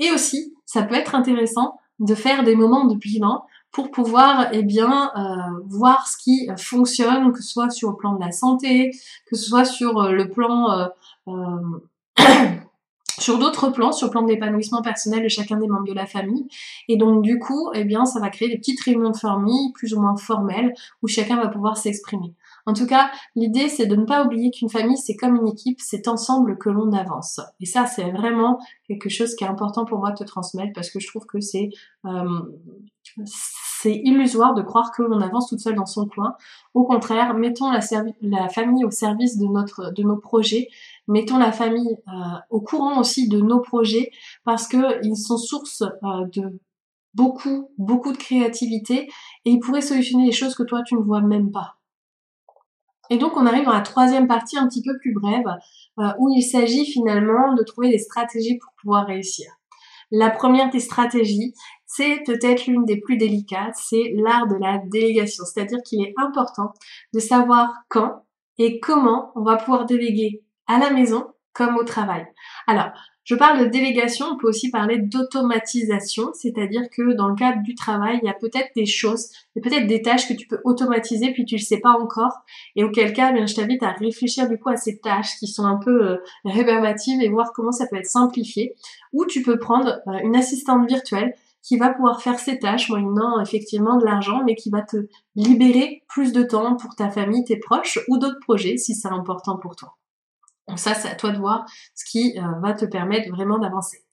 Et 0.00 0.10
aussi, 0.10 0.54
ça 0.64 0.82
peut 0.82 0.96
être 0.96 1.14
intéressant 1.14 1.78
de 2.00 2.14
faire 2.14 2.44
des 2.44 2.56
moments 2.56 2.84
de 2.84 2.94
bilan 2.94 3.44
pour 3.72 3.90
pouvoir 3.90 4.48
eh 4.52 4.62
bien 4.62 5.10
euh, 5.16 5.64
voir 5.68 6.06
ce 6.06 6.16
qui 6.16 6.48
fonctionne, 6.56 7.32
que 7.32 7.42
ce 7.42 7.48
soit 7.48 7.70
sur 7.70 7.90
le 7.90 7.96
plan 7.96 8.14
de 8.14 8.24
la 8.24 8.32
santé, 8.32 8.90
que 9.26 9.36
ce 9.36 9.44
soit 9.44 9.64
sur 9.64 9.98
euh, 9.98 10.12
le 10.12 10.30
plan 10.30 10.88
euh, 11.28 11.34
sur 13.18 13.38
d'autres 13.38 13.70
plans, 13.70 13.92
sur 13.92 14.06
le 14.06 14.10
plan 14.10 14.22
de 14.22 14.28
l'épanouissement 14.28 14.82
personnel 14.82 15.22
de 15.22 15.28
chacun 15.28 15.58
des 15.58 15.68
membres 15.68 15.86
de 15.86 15.92
la 15.92 16.06
famille. 16.06 16.46
Et 16.88 16.96
donc 16.96 17.22
du 17.22 17.38
coup, 17.38 17.70
eh 17.74 17.84
bien, 17.84 18.04
ça 18.04 18.20
va 18.20 18.30
créer 18.30 18.48
des 18.48 18.58
petites 18.58 18.80
réunions 18.80 19.10
de 19.10 19.16
famille 19.16 19.72
plus 19.74 19.94
ou 19.94 20.00
moins 20.00 20.16
formelles 20.16 20.72
où 21.02 21.08
chacun 21.08 21.36
va 21.36 21.48
pouvoir 21.48 21.76
s'exprimer. 21.76 22.34
En 22.66 22.72
tout 22.72 22.86
cas, 22.86 23.10
l'idée 23.36 23.68
c'est 23.68 23.86
de 23.86 23.94
ne 23.94 24.04
pas 24.04 24.24
oublier 24.24 24.50
qu'une 24.50 24.68
famille 24.68 24.96
c'est 24.96 25.14
comme 25.14 25.36
une 25.36 25.48
équipe, 25.48 25.78
c'est 25.80 26.08
ensemble 26.08 26.58
que 26.58 26.68
l'on 26.68 26.92
avance. 26.92 27.40
Et 27.60 27.66
ça 27.66 27.86
c'est 27.86 28.10
vraiment 28.10 28.58
quelque 28.88 29.08
chose 29.08 29.36
qui 29.36 29.44
est 29.44 29.48
important 29.48 29.84
pour 29.84 29.98
moi 29.98 30.10
de 30.10 30.16
te 30.16 30.24
transmettre 30.24 30.72
parce 30.74 30.90
que 30.90 30.98
je 30.98 31.06
trouve 31.06 31.26
que 31.26 31.40
c'est 31.40 31.70
euh, 32.04 32.42
illusoire 33.84 34.54
de 34.54 34.62
croire 34.62 34.90
que 34.90 35.02
l'on 35.02 35.20
avance 35.20 35.48
toute 35.48 35.60
seule 35.60 35.76
dans 35.76 35.86
son 35.86 36.06
coin. 36.06 36.34
Au 36.74 36.84
contraire, 36.84 37.34
mettons 37.34 37.70
la, 37.70 37.80
famille 38.48 38.84
au 38.84 38.90
service 38.90 39.38
de 39.38 39.46
notre 39.46 39.92
de 39.92 40.02
nos 40.02 40.16
projets, 40.16 40.68
mettons 41.06 41.38
la 41.38 41.52
famille 41.52 41.96
euh, 42.08 42.12
au 42.50 42.60
courant 42.60 42.98
aussi 43.00 43.28
de 43.28 43.40
nos 43.40 43.60
projets 43.60 44.10
parce 44.44 44.66
que 44.66 45.04
ils 45.04 45.16
sont 45.16 45.38
source 45.38 45.82
euh, 45.82 46.26
de 46.32 46.58
beaucoup 47.14 47.70
beaucoup 47.78 48.12
de 48.12 48.18
créativité 48.18 49.08
et 49.44 49.50
ils 49.50 49.60
pourraient 49.60 49.80
solutionner 49.82 50.26
les 50.26 50.32
choses 50.32 50.56
que 50.56 50.64
toi 50.64 50.82
tu 50.84 50.96
ne 50.96 51.00
vois 51.00 51.20
même 51.20 51.52
pas. 51.52 51.75
Et 53.10 53.18
donc 53.18 53.36
on 53.36 53.46
arrive 53.46 53.64
dans 53.64 53.72
la 53.72 53.80
troisième 53.80 54.26
partie 54.26 54.58
un 54.58 54.66
petit 54.68 54.82
peu 54.82 54.96
plus 54.98 55.12
brève, 55.12 55.46
euh, 55.98 56.12
où 56.18 56.28
il 56.34 56.42
s'agit 56.42 56.84
finalement 56.86 57.54
de 57.54 57.62
trouver 57.62 57.90
des 57.90 57.98
stratégies 57.98 58.58
pour 58.58 58.72
pouvoir 58.80 59.06
réussir. 59.06 59.50
La 60.10 60.30
première 60.30 60.70
des 60.70 60.80
stratégies, 60.80 61.52
c'est 61.86 62.22
peut-être 62.24 62.66
l'une 62.66 62.84
des 62.84 63.00
plus 63.00 63.16
délicates, 63.16 63.74
c'est 63.74 64.12
l'art 64.14 64.46
de 64.46 64.54
la 64.54 64.78
délégation. 64.78 65.44
C'est-à-dire 65.44 65.78
qu'il 65.84 66.00
est 66.02 66.14
important 66.16 66.72
de 67.12 67.18
savoir 67.18 67.72
quand 67.88 68.24
et 68.58 68.80
comment 68.80 69.32
on 69.34 69.42
va 69.42 69.56
pouvoir 69.56 69.84
déléguer 69.84 70.44
à 70.66 70.78
la 70.78 70.90
maison 70.90 71.26
comme 71.52 71.76
au 71.76 71.84
travail. 71.84 72.26
Alors, 72.66 72.90
je 73.26 73.34
parle 73.34 73.58
de 73.58 73.64
délégation, 73.64 74.26
on 74.32 74.36
peut 74.36 74.46
aussi 74.46 74.70
parler 74.70 74.98
d'automatisation, 74.98 76.30
c'est-à-dire 76.32 76.82
que 76.96 77.12
dans 77.12 77.26
le 77.26 77.34
cadre 77.34 77.60
du 77.64 77.74
travail, 77.74 78.20
il 78.22 78.26
y 78.26 78.30
a 78.30 78.34
peut-être 78.34 78.70
des 78.76 78.86
choses, 78.86 79.30
il 79.32 79.58
y 79.58 79.66
a 79.66 79.68
peut-être 79.68 79.88
des 79.88 80.00
tâches 80.00 80.28
que 80.28 80.32
tu 80.34 80.46
peux 80.46 80.60
automatiser 80.62 81.32
puis 81.32 81.44
tu 81.44 81.56
le 81.56 81.60
sais 81.60 81.80
pas 81.80 81.90
encore, 81.90 82.44
et 82.76 82.84
auquel 82.84 83.12
cas, 83.12 83.30
eh 83.30 83.34
bien, 83.34 83.44
je 83.46 83.56
t'invite 83.56 83.82
à 83.82 83.90
réfléchir 83.90 84.48
du 84.48 84.58
coup 84.58 84.68
à 84.68 84.76
ces 84.76 85.00
tâches 85.00 85.38
qui 85.40 85.48
sont 85.48 85.64
un 85.64 85.74
peu 85.74 86.04
euh, 86.04 86.16
réverbatives 86.44 87.20
et 87.20 87.28
voir 87.28 87.50
comment 87.52 87.72
ça 87.72 87.88
peut 87.88 87.96
être 87.96 88.06
simplifié. 88.06 88.76
Ou 89.12 89.26
tu 89.26 89.42
peux 89.42 89.58
prendre 89.58 90.00
euh, 90.06 90.18
une 90.22 90.36
assistante 90.36 90.88
virtuelle 90.88 91.34
qui 91.64 91.78
va 91.78 91.92
pouvoir 91.92 92.22
faire 92.22 92.38
ces 92.38 92.60
tâches 92.60 92.88
moyennant 92.90 93.40
effectivement 93.40 93.96
de 93.96 94.04
l'argent, 94.04 94.44
mais 94.46 94.54
qui 94.54 94.70
va 94.70 94.82
te 94.82 95.08
libérer 95.34 96.04
plus 96.08 96.32
de 96.32 96.44
temps 96.44 96.76
pour 96.76 96.94
ta 96.94 97.10
famille, 97.10 97.42
tes 97.42 97.58
proches 97.58 97.98
ou 98.06 98.18
d'autres 98.18 98.38
projets 98.40 98.76
si 98.76 98.94
c'est 98.94 99.08
important 99.08 99.56
pour 99.56 99.74
toi. 99.74 99.96
Donc 100.68 100.78
ça, 100.78 100.94
c'est 100.94 101.08
à 101.08 101.14
toi 101.14 101.30
de 101.30 101.38
voir 101.38 101.64
ce 101.94 102.04
qui 102.04 102.38
euh, 102.38 102.42
va 102.60 102.72
te 102.72 102.84
permettre 102.84 103.30
vraiment 103.30 103.58
d'avancer. 103.58 104.04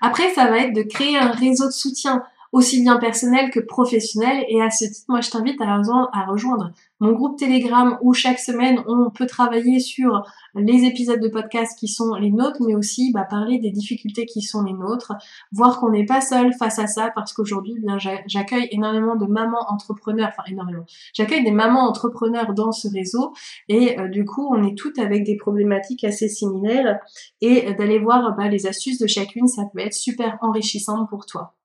Après, 0.00 0.32
ça 0.34 0.46
va 0.46 0.58
être 0.58 0.74
de 0.74 0.82
créer 0.82 1.16
un 1.18 1.30
réseau 1.30 1.66
de 1.66 1.72
soutien 1.72 2.22
aussi 2.52 2.82
bien 2.82 2.96
personnel 2.98 3.50
que 3.50 3.60
professionnel. 3.60 4.44
Et 4.48 4.62
à 4.62 4.70
ce 4.70 4.84
titre, 4.84 5.06
moi, 5.08 5.20
je 5.20 5.30
t'invite 5.30 5.60
à, 5.60 6.26
rejoindre 6.26 6.72
mon 7.00 7.12
groupe 7.12 7.38
Telegram 7.38 7.98
où 8.00 8.14
chaque 8.14 8.38
semaine, 8.38 8.82
on 8.86 9.10
peut 9.10 9.26
travailler 9.26 9.80
sur 9.80 10.22
les 10.54 10.84
épisodes 10.84 11.20
de 11.20 11.28
podcast 11.28 11.78
qui 11.78 11.88
sont 11.88 12.14
les 12.14 12.30
nôtres, 12.30 12.62
mais 12.66 12.74
aussi 12.74 13.12
bah, 13.12 13.26
parler 13.28 13.58
des 13.58 13.70
difficultés 13.70 14.24
qui 14.24 14.40
sont 14.40 14.62
les 14.62 14.72
nôtres, 14.72 15.12
voir 15.52 15.78
qu'on 15.78 15.90
n'est 15.90 16.06
pas 16.06 16.20
seul 16.20 16.52
face 16.54 16.78
à 16.78 16.86
ça, 16.86 17.10
parce 17.14 17.32
qu'aujourd'hui, 17.32 17.74
eh 17.76 17.80
bien, 17.80 17.98
j'accueille 18.26 18.68
énormément 18.70 19.16
de 19.16 19.26
mamans 19.26 19.66
entrepreneurs, 19.68 20.28
enfin 20.28 20.50
énormément, 20.50 20.84
j'accueille 21.12 21.44
des 21.44 21.50
mamans 21.50 21.86
entrepreneurs 21.86 22.54
dans 22.54 22.72
ce 22.72 22.88
réseau, 22.88 23.34
et 23.68 23.98
euh, 23.98 24.08
du 24.08 24.24
coup, 24.24 24.48
on 24.50 24.62
est 24.62 24.76
toutes 24.76 24.98
avec 24.98 25.24
des 25.24 25.36
problématiques 25.36 26.04
assez 26.04 26.28
similaires, 26.28 26.98
et 27.40 27.68
euh, 27.68 27.74
d'aller 27.74 27.98
voir 27.98 28.34
bah, 28.36 28.48
les 28.48 28.66
astuces 28.66 28.98
de 28.98 29.06
chacune, 29.06 29.46
ça 29.48 29.64
peut 29.72 29.80
être 29.80 29.94
super 29.94 30.38
enrichissant 30.40 31.06
pour 31.06 31.26
toi. 31.26 31.55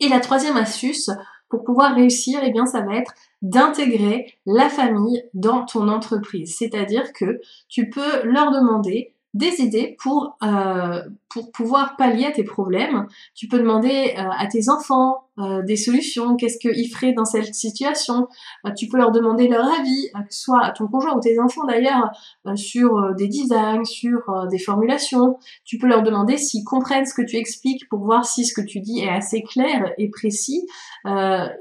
Et 0.00 0.08
la 0.08 0.20
troisième 0.20 0.56
astuce 0.56 1.10
pour 1.48 1.64
pouvoir 1.64 1.94
réussir, 1.94 2.40
eh 2.42 2.50
bien, 2.50 2.66
ça 2.66 2.80
va 2.80 2.96
être 2.96 3.14
d'intégrer 3.42 4.38
la 4.46 4.68
famille 4.68 5.24
dans 5.34 5.64
ton 5.64 5.88
entreprise. 5.88 6.56
C'est-à-dire 6.58 7.12
que 7.12 7.40
tu 7.68 7.88
peux 7.88 8.24
leur 8.24 8.50
demander 8.50 9.14
des 9.36 9.60
idées 9.60 9.96
pour, 10.00 10.36
euh, 10.42 11.02
pour 11.28 11.52
pouvoir 11.52 11.96
pallier 11.96 12.24
à 12.24 12.32
tes 12.32 12.44
problèmes. 12.44 13.06
Tu 13.34 13.48
peux 13.48 13.58
demander 13.58 14.14
euh, 14.16 14.22
à 14.38 14.46
tes 14.46 14.70
enfants 14.70 15.24
euh, 15.38 15.62
des 15.62 15.76
solutions, 15.76 16.36
qu'est-ce 16.36 16.56
qu'ils 16.56 16.88
feraient 16.88 17.12
dans 17.12 17.26
cette 17.26 17.54
situation? 17.54 18.28
tu 18.74 18.88
peux 18.88 18.96
leur 18.96 19.12
demander 19.12 19.48
leur 19.48 19.66
avis, 19.78 20.08
soit 20.30 20.64
à 20.64 20.70
ton 20.70 20.88
conjoint 20.88 21.14
ou 21.14 21.20
tes 21.20 21.38
enfants 21.38 21.64
d'ailleurs, 21.66 22.10
sur 22.54 23.14
des 23.14 23.28
designs, 23.28 23.84
sur 23.84 24.46
des 24.50 24.58
formulations. 24.58 25.38
Tu 25.64 25.78
peux 25.78 25.86
leur 25.86 26.02
demander 26.02 26.38
s'ils 26.38 26.64
comprennent 26.64 27.04
ce 27.04 27.14
que 27.14 27.22
tu 27.22 27.36
expliques 27.36 27.88
pour 27.88 28.00
voir 28.04 28.24
si 28.24 28.46
ce 28.46 28.54
que 28.54 28.66
tu 28.66 28.80
dis 28.80 29.00
est 29.00 29.10
assez 29.10 29.42
clair 29.42 29.92
et 29.98 30.08
précis. 30.08 30.66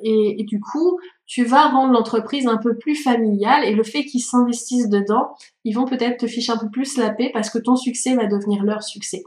Et, 0.02 0.44
du 0.48 0.60
coup, 0.60 0.98
tu 1.26 1.44
vas 1.44 1.70
rendre 1.70 1.94
l'entreprise 1.94 2.48
un 2.48 2.58
peu 2.58 2.78
plus 2.78 2.96
familiale 2.96 3.64
et 3.66 3.74
le 3.74 3.84
fait 3.84 4.06
qu'ils 4.06 4.22
s'investissent 4.22 4.90
dedans, 4.90 5.36
ils 5.64 5.74
vont 5.74 5.86
peut-être 5.86 6.20
te 6.20 6.28
ficher 6.28 6.52
un 6.52 6.58
peu 6.58 6.70
plus 6.70 6.98
la 6.98 7.10
paix 7.10 7.32
parce 7.34 7.50
que 7.50 7.58
ton 7.58 7.76
succès 7.76 8.16
va 8.16 8.28
devenir 8.28 8.64
leur 8.64 8.84
succès. 8.84 9.24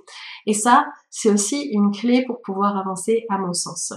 Et 0.46 0.54
ça, 0.54 0.86
c'est 1.10 1.30
aussi 1.30 1.62
une 1.62 1.90
clé 1.90 2.24
pour 2.24 2.40
pouvoir 2.40 2.76
avancer 2.76 3.26
à 3.28 3.38
mon 3.38 3.52
sens. 3.52 3.92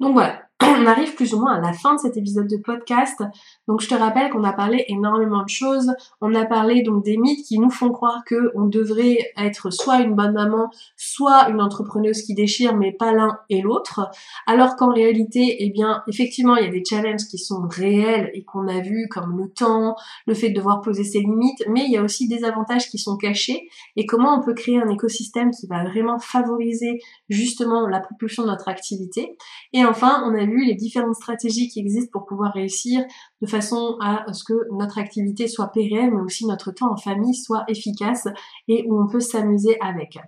Donc 0.00 0.12
voilà, 0.12 0.45
on 0.62 0.86
arrive 0.86 1.14
plus 1.14 1.34
ou 1.34 1.40
moins 1.40 1.54
à 1.54 1.60
la 1.60 1.72
fin 1.72 1.94
de 1.94 2.00
cet 2.00 2.16
épisode 2.16 2.48
de 2.48 2.56
podcast. 2.56 3.22
Donc 3.68 3.80
je 3.80 3.88
te 3.88 3.94
rappelle 3.94 4.30
qu'on 4.30 4.44
a 4.44 4.52
parlé 4.52 4.84
énormément 4.88 5.42
de 5.42 5.48
choses. 5.48 5.92
On 6.20 6.34
a 6.34 6.44
parlé 6.44 6.82
donc 6.82 7.04
des 7.04 7.16
mythes 7.16 7.46
qui 7.46 7.58
nous 7.58 7.70
font 7.70 7.90
croire 7.90 8.22
que 8.24 8.50
on 8.54 8.66
devrait 8.66 9.18
être 9.36 9.70
soit 9.70 10.00
une 10.00 10.14
bonne 10.14 10.32
maman, 10.32 10.70
soit 10.96 11.48
une 11.50 11.60
entrepreneuse 11.60 12.22
qui 12.22 12.34
déchire, 12.34 12.76
mais 12.76 12.92
pas 12.92 13.12
l'un 13.12 13.38
et 13.50 13.60
l'autre. 13.60 14.10
Alors 14.46 14.76
qu'en 14.76 14.92
réalité, 14.92 15.56
eh 15.60 15.70
bien, 15.70 16.02
effectivement, 16.08 16.56
il 16.56 16.64
y 16.64 16.68
a 16.68 16.70
des 16.70 16.84
challenges 16.84 17.26
qui 17.28 17.38
sont 17.38 17.66
réels 17.68 18.30
et 18.34 18.44
qu'on 18.44 18.66
a 18.68 18.80
vus 18.80 19.08
comme 19.10 19.36
le 19.38 19.50
temps, 19.50 19.96
le 20.26 20.34
fait 20.34 20.50
de 20.50 20.54
devoir 20.54 20.80
poser 20.80 21.04
ses 21.04 21.20
limites, 21.20 21.64
mais 21.68 21.84
il 21.84 21.92
y 21.92 21.96
a 21.96 22.02
aussi 22.02 22.28
des 22.28 22.44
avantages 22.44 22.88
qui 22.88 22.98
sont 22.98 23.16
cachés 23.16 23.68
et 23.96 24.06
comment 24.06 24.38
on 24.38 24.42
peut 24.42 24.54
créer 24.54 24.80
un 24.80 24.88
écosystème 24.88 25.50
qui 25.50 25.66
va 25.66 25.84
vraiment 25.84 26.18
favoriser 26.18 27.00
justement 27.28 27.86
la 27.86 28.00
propulsion 28.00 28.44
de 28.44 28.48
notre 28.48 28.68
activité. 28.68 29.36
Et 29.72 29.84
enfin, 29.84 30.22
on 30.26 30.34
a 30.34 30.45
les 30.54 30.74
différentes 30.74 31.14
stratégies 31.14 31.68
qui 31.68 31.80
existent 31.80 32.10
pour 32.12 32.26
pouvoir 32.26 32.52
réussir 32.52 33.04
de 33.40 33.46
façon 33.46 33.96
à 34.00 34.32
ce 34.32 34.44
que 34.44 34.54
notre 34.72 34.98
activité 34.98 35.48
soit 35.48 35.68
pérenne, 35.68 36.12
mais 36.14 36.20
aussi 36.20 36.46
notre 36.46 36.72
temps 36.72 36.92
en 36.92 36.96
famille 36.96 37.34
soit 37.34 37.64
efficace 37.68 38.28
et 38.68 38.84
où 38.88 39.00
on 39.00 39.06
peut 39.06 39.20
s'amuser 39.20 39.76
avec. 39.80 40.18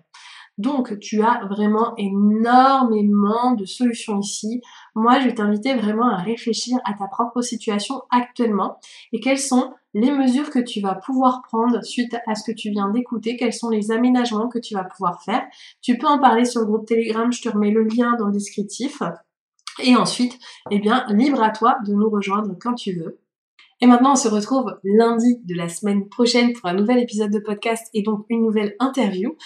Donc 0.58 0.98
tu 0.98 1.22
as 1.22 1.46
vraiment 1.48 1.94
énormément 1.96 3.52
de 3.52 3.64
solutions 3.64 4.18
ici. 4.18 4.60
Moi, 4.96 5.20
je 5.20 5.26
vais 5.26 5.34
t'inviter 5.34 5.74
vraiment 5.74 6.08
à 6.08 6.16
réfléchir 6.16 6.76
à 6.84 6.94
ta 6.94 7.06
propre 7.06 7.42
situation 7.42 8.02
actuellement 8.10 8.78
et 9.12 9.20
quelles 9.20 9.38
sont 9.38 9.72
les 9.94 10.10
mesures 10.10 10.50
que 10.50 10.58
tu 10.58 10.80
vas 10.80 10.96
pouvoir 10.96 11.42
prendre 11.42 11.82
suite 11.84 12.16
à 12.26 12.34
ce 12.34 12.42
que 12.44 12.54
tu 12.54 12.70
viens 12.70 12.90
d'écouter, 12.90 13.36
quels 13.36 13.54
sont 13.54 13.70
les 13.70 13.92
aménagements 13.92 14.48
que 14.48 14.58
tu 14.58 14.74
vas 14.74 14.84
pouvoir 14.84 15.22
faire. 15.22 15.46
Tu 15.80 15.96
peux 15.96 16.08
en 16.08 16.18
parler 16.18 16.44
sur 16.44 16.60
le 16.60 16.66
groupe 16.66 16.86
Telegram, 16.86 17.32
je 17.32 17.40
te 17.40 17.48
remets 17.48 17.70
le 17.70 17.84
lien 17.84 18.16
dans 18.18 18.26
le 18.26 18.32
descriptif. 18.32 19.00
Et 19.80 19.96
ensuite, 19.96 20.38
eh 20.70 20.78
bien, 20.78 21.06
libre 21.10 21.42
à 21.42 21.50
toi 21.50 21.76
de 21.86 21.92
nous 21.92 22.10
rejoindre 22.10 22.54
quand 22.60 22.74
tu 22.74 22.92
veux. 22.92 23.20
Et 23.80 23.86
maintenant, 23.86 24.12
on 24.12 24.16
se 24.16 24.26
retrouve 24.26 24.66
lundi 24.82 25.40
de 25.44 25.54
la 25.54 25.68
semaine 25.68 26.08
prochaine 26.08 26.52
pour 26.52 26.68
un 26.68 26.74
nouvel 26.74 26.98
épisode 26.98 27.30
de 27.30 27.38
podcast 27.38 27.86
et 27.94 28.02
donc 28.02 28.24
une 28.28 28.42
nouvelle 28.42 28.74
interview. 28.80 29.36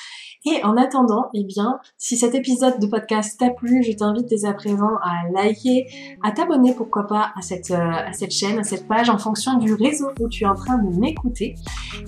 Et 0.47 0.64
en 0.64 0.77
attendant, 0.77 1.27
eh 1.35 1.45
bien, 1.45 1.79
si 1.99 2.16
cet 2.16 2.35
épisode 2.35 2.81
de 2.81 2.87
podcast 2.87 3.38
t'a 3.38 3.51
plu, 3.51 3.83
je 3.83 3.92
t'invite 3.92 4.27
dès 4.29 4.45
à 4.47 4.55
présent 4.55 4.97
à 5.03 5.31
liker, 5.35 5.87
à 6.23 6.33
t'abonner 6.33 6.75
pourquoi 6.75 7.07
pas 7.07 7.31
à 7.37 7.42
cette, 7.42 7.71
euh, 7.71 7.77
à 7.77 8.12
cette 8.12 8.33
chaîne, 8.33 8.59
à 8.59 8.64
cette 8.64 8.88
page 8.88 9.11
en 9.11 9.18
fonction 9.18 9.59
du 9.59 9.75
réseau 9.75 10.07
où 10.18 10.29
tu 10.29 10.45
es 10.45 10.47
en 10.47 10.55
train 10.55 10.79
de 10.79 10.99
m'écouter. 10.99 11.55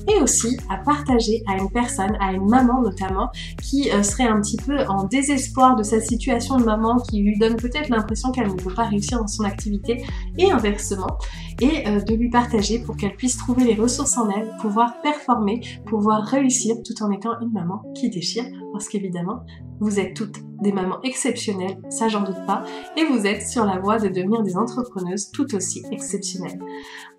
Et 0.08 0.20
aussi 0.20 0.56
à 0.70 0.78
partager 0.78 1.42
à 1.46 1.58
une 1.58 1.70
personne, 1.70 2.16
à 2.20 2.32
une 2.32 2.48
maman 2.48 2.80
notamment, 2.80 3.30
qui 3.62 3.90
euh, 3.90 4.02
serait 4.02 4.26
un 4.26 4.40
petit 4.40 4.56
peu 4.56 4.78
en 4.88 5.04
désespoir 5.04 5.76
de 5.76 5.82
sa 5.82 6.00
situation 6.00 6.56
de 6.56 6.64
maman, 6.64 6.96
qui 6.96 7.22
lui 7.22 7.38
donne 7.38 7.56
peut-être 7.56 7.90
l'impression 7.90 8.32
qu'elle 8.32 8.48
ne 8.48 8.54
peut 8.54 8.74
pas 8.74 8.84
réussir 8.84 9.20
dans 9.20 9.28
son 9.28 9.44
activité 9.44 10.04
et 10.38 10.50
inversement. 10.50 11.18
Et 11.60 11.86
euh, 11.86 12.00
de 12.00 12.14
lui 12.14 12.30
partager 12.30 12.78
pour 12.80 12.96
qu'elle 12.96 13.16
puisse 13.16 13.36
trouver 13.36 13.64
les 13.64 13.74
ressources 13.74 14.16
en 14.18 14.28
elle, 14.30 14.50
pouvoir 14.60 15.00
performer, 15.02 15.60
pouvoir 15.86 16.22
réussir 16.22 16.76
tout 16.84 17.02
en 17.02 17.10
étant 17.10 17.38
une 17.40 17.52
maman 17.52 17.82
qui 17.94 18.10
déchire. 18.10 18.44
Parce 18.72 18.88
qu'évidemment, 18.88 19.44
vous 19.80 20.00
êtes 20.00 20.14
toutes 20.14 20.38
des 20.62 20.72
mamans 20.72 21.00
exceptionnelles, 21.02 21.78
ça 21.90 22.08
j'en 22.08 22.22
doute 22.22 22.44
pas, 22.46 22.64
et 22.96 23.04
vous 23.04 23.26
êtes 23.26 23.46
sur 23.46 23.64
la 23.64 23.78
voie 23.78 23.98
de 23.98 24.08
devenir 24.08 24.42
des 24.42 24.56
entrepreneuses 24.56 25.30
tout 25.30 25.54
aussi 25.54 25.84
exceptionnelles. 25.90 26.58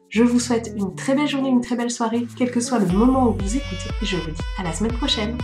Je 0.10 0.24
vous 0.24 0.40
souhaite 0.40 0.74
une 0.76 0.96
très 0.96 1.16
belle 1.16 1.28
journée, 1.28 1.50
une 1.50 1.62
très 1.62 1.76
belle 1.76 1.92
soirée, 1.92 2.26
quel 2.38 2.52
que 2.52 2.60
soit 2.60 2.80
le 2.80 2.88
moment 2.88 3.30
où 3.30 3.34
vous 3.34 3.58
écoutez, 3.58 3.90
et 4.02 4.06
je 4.06 4.18
vous 4.18 4.32
dis 4.32 4.42
à 4.60 4.64
la 4.64 4.74
semaine 4.74 4.94
prochaine. 4.94 5.38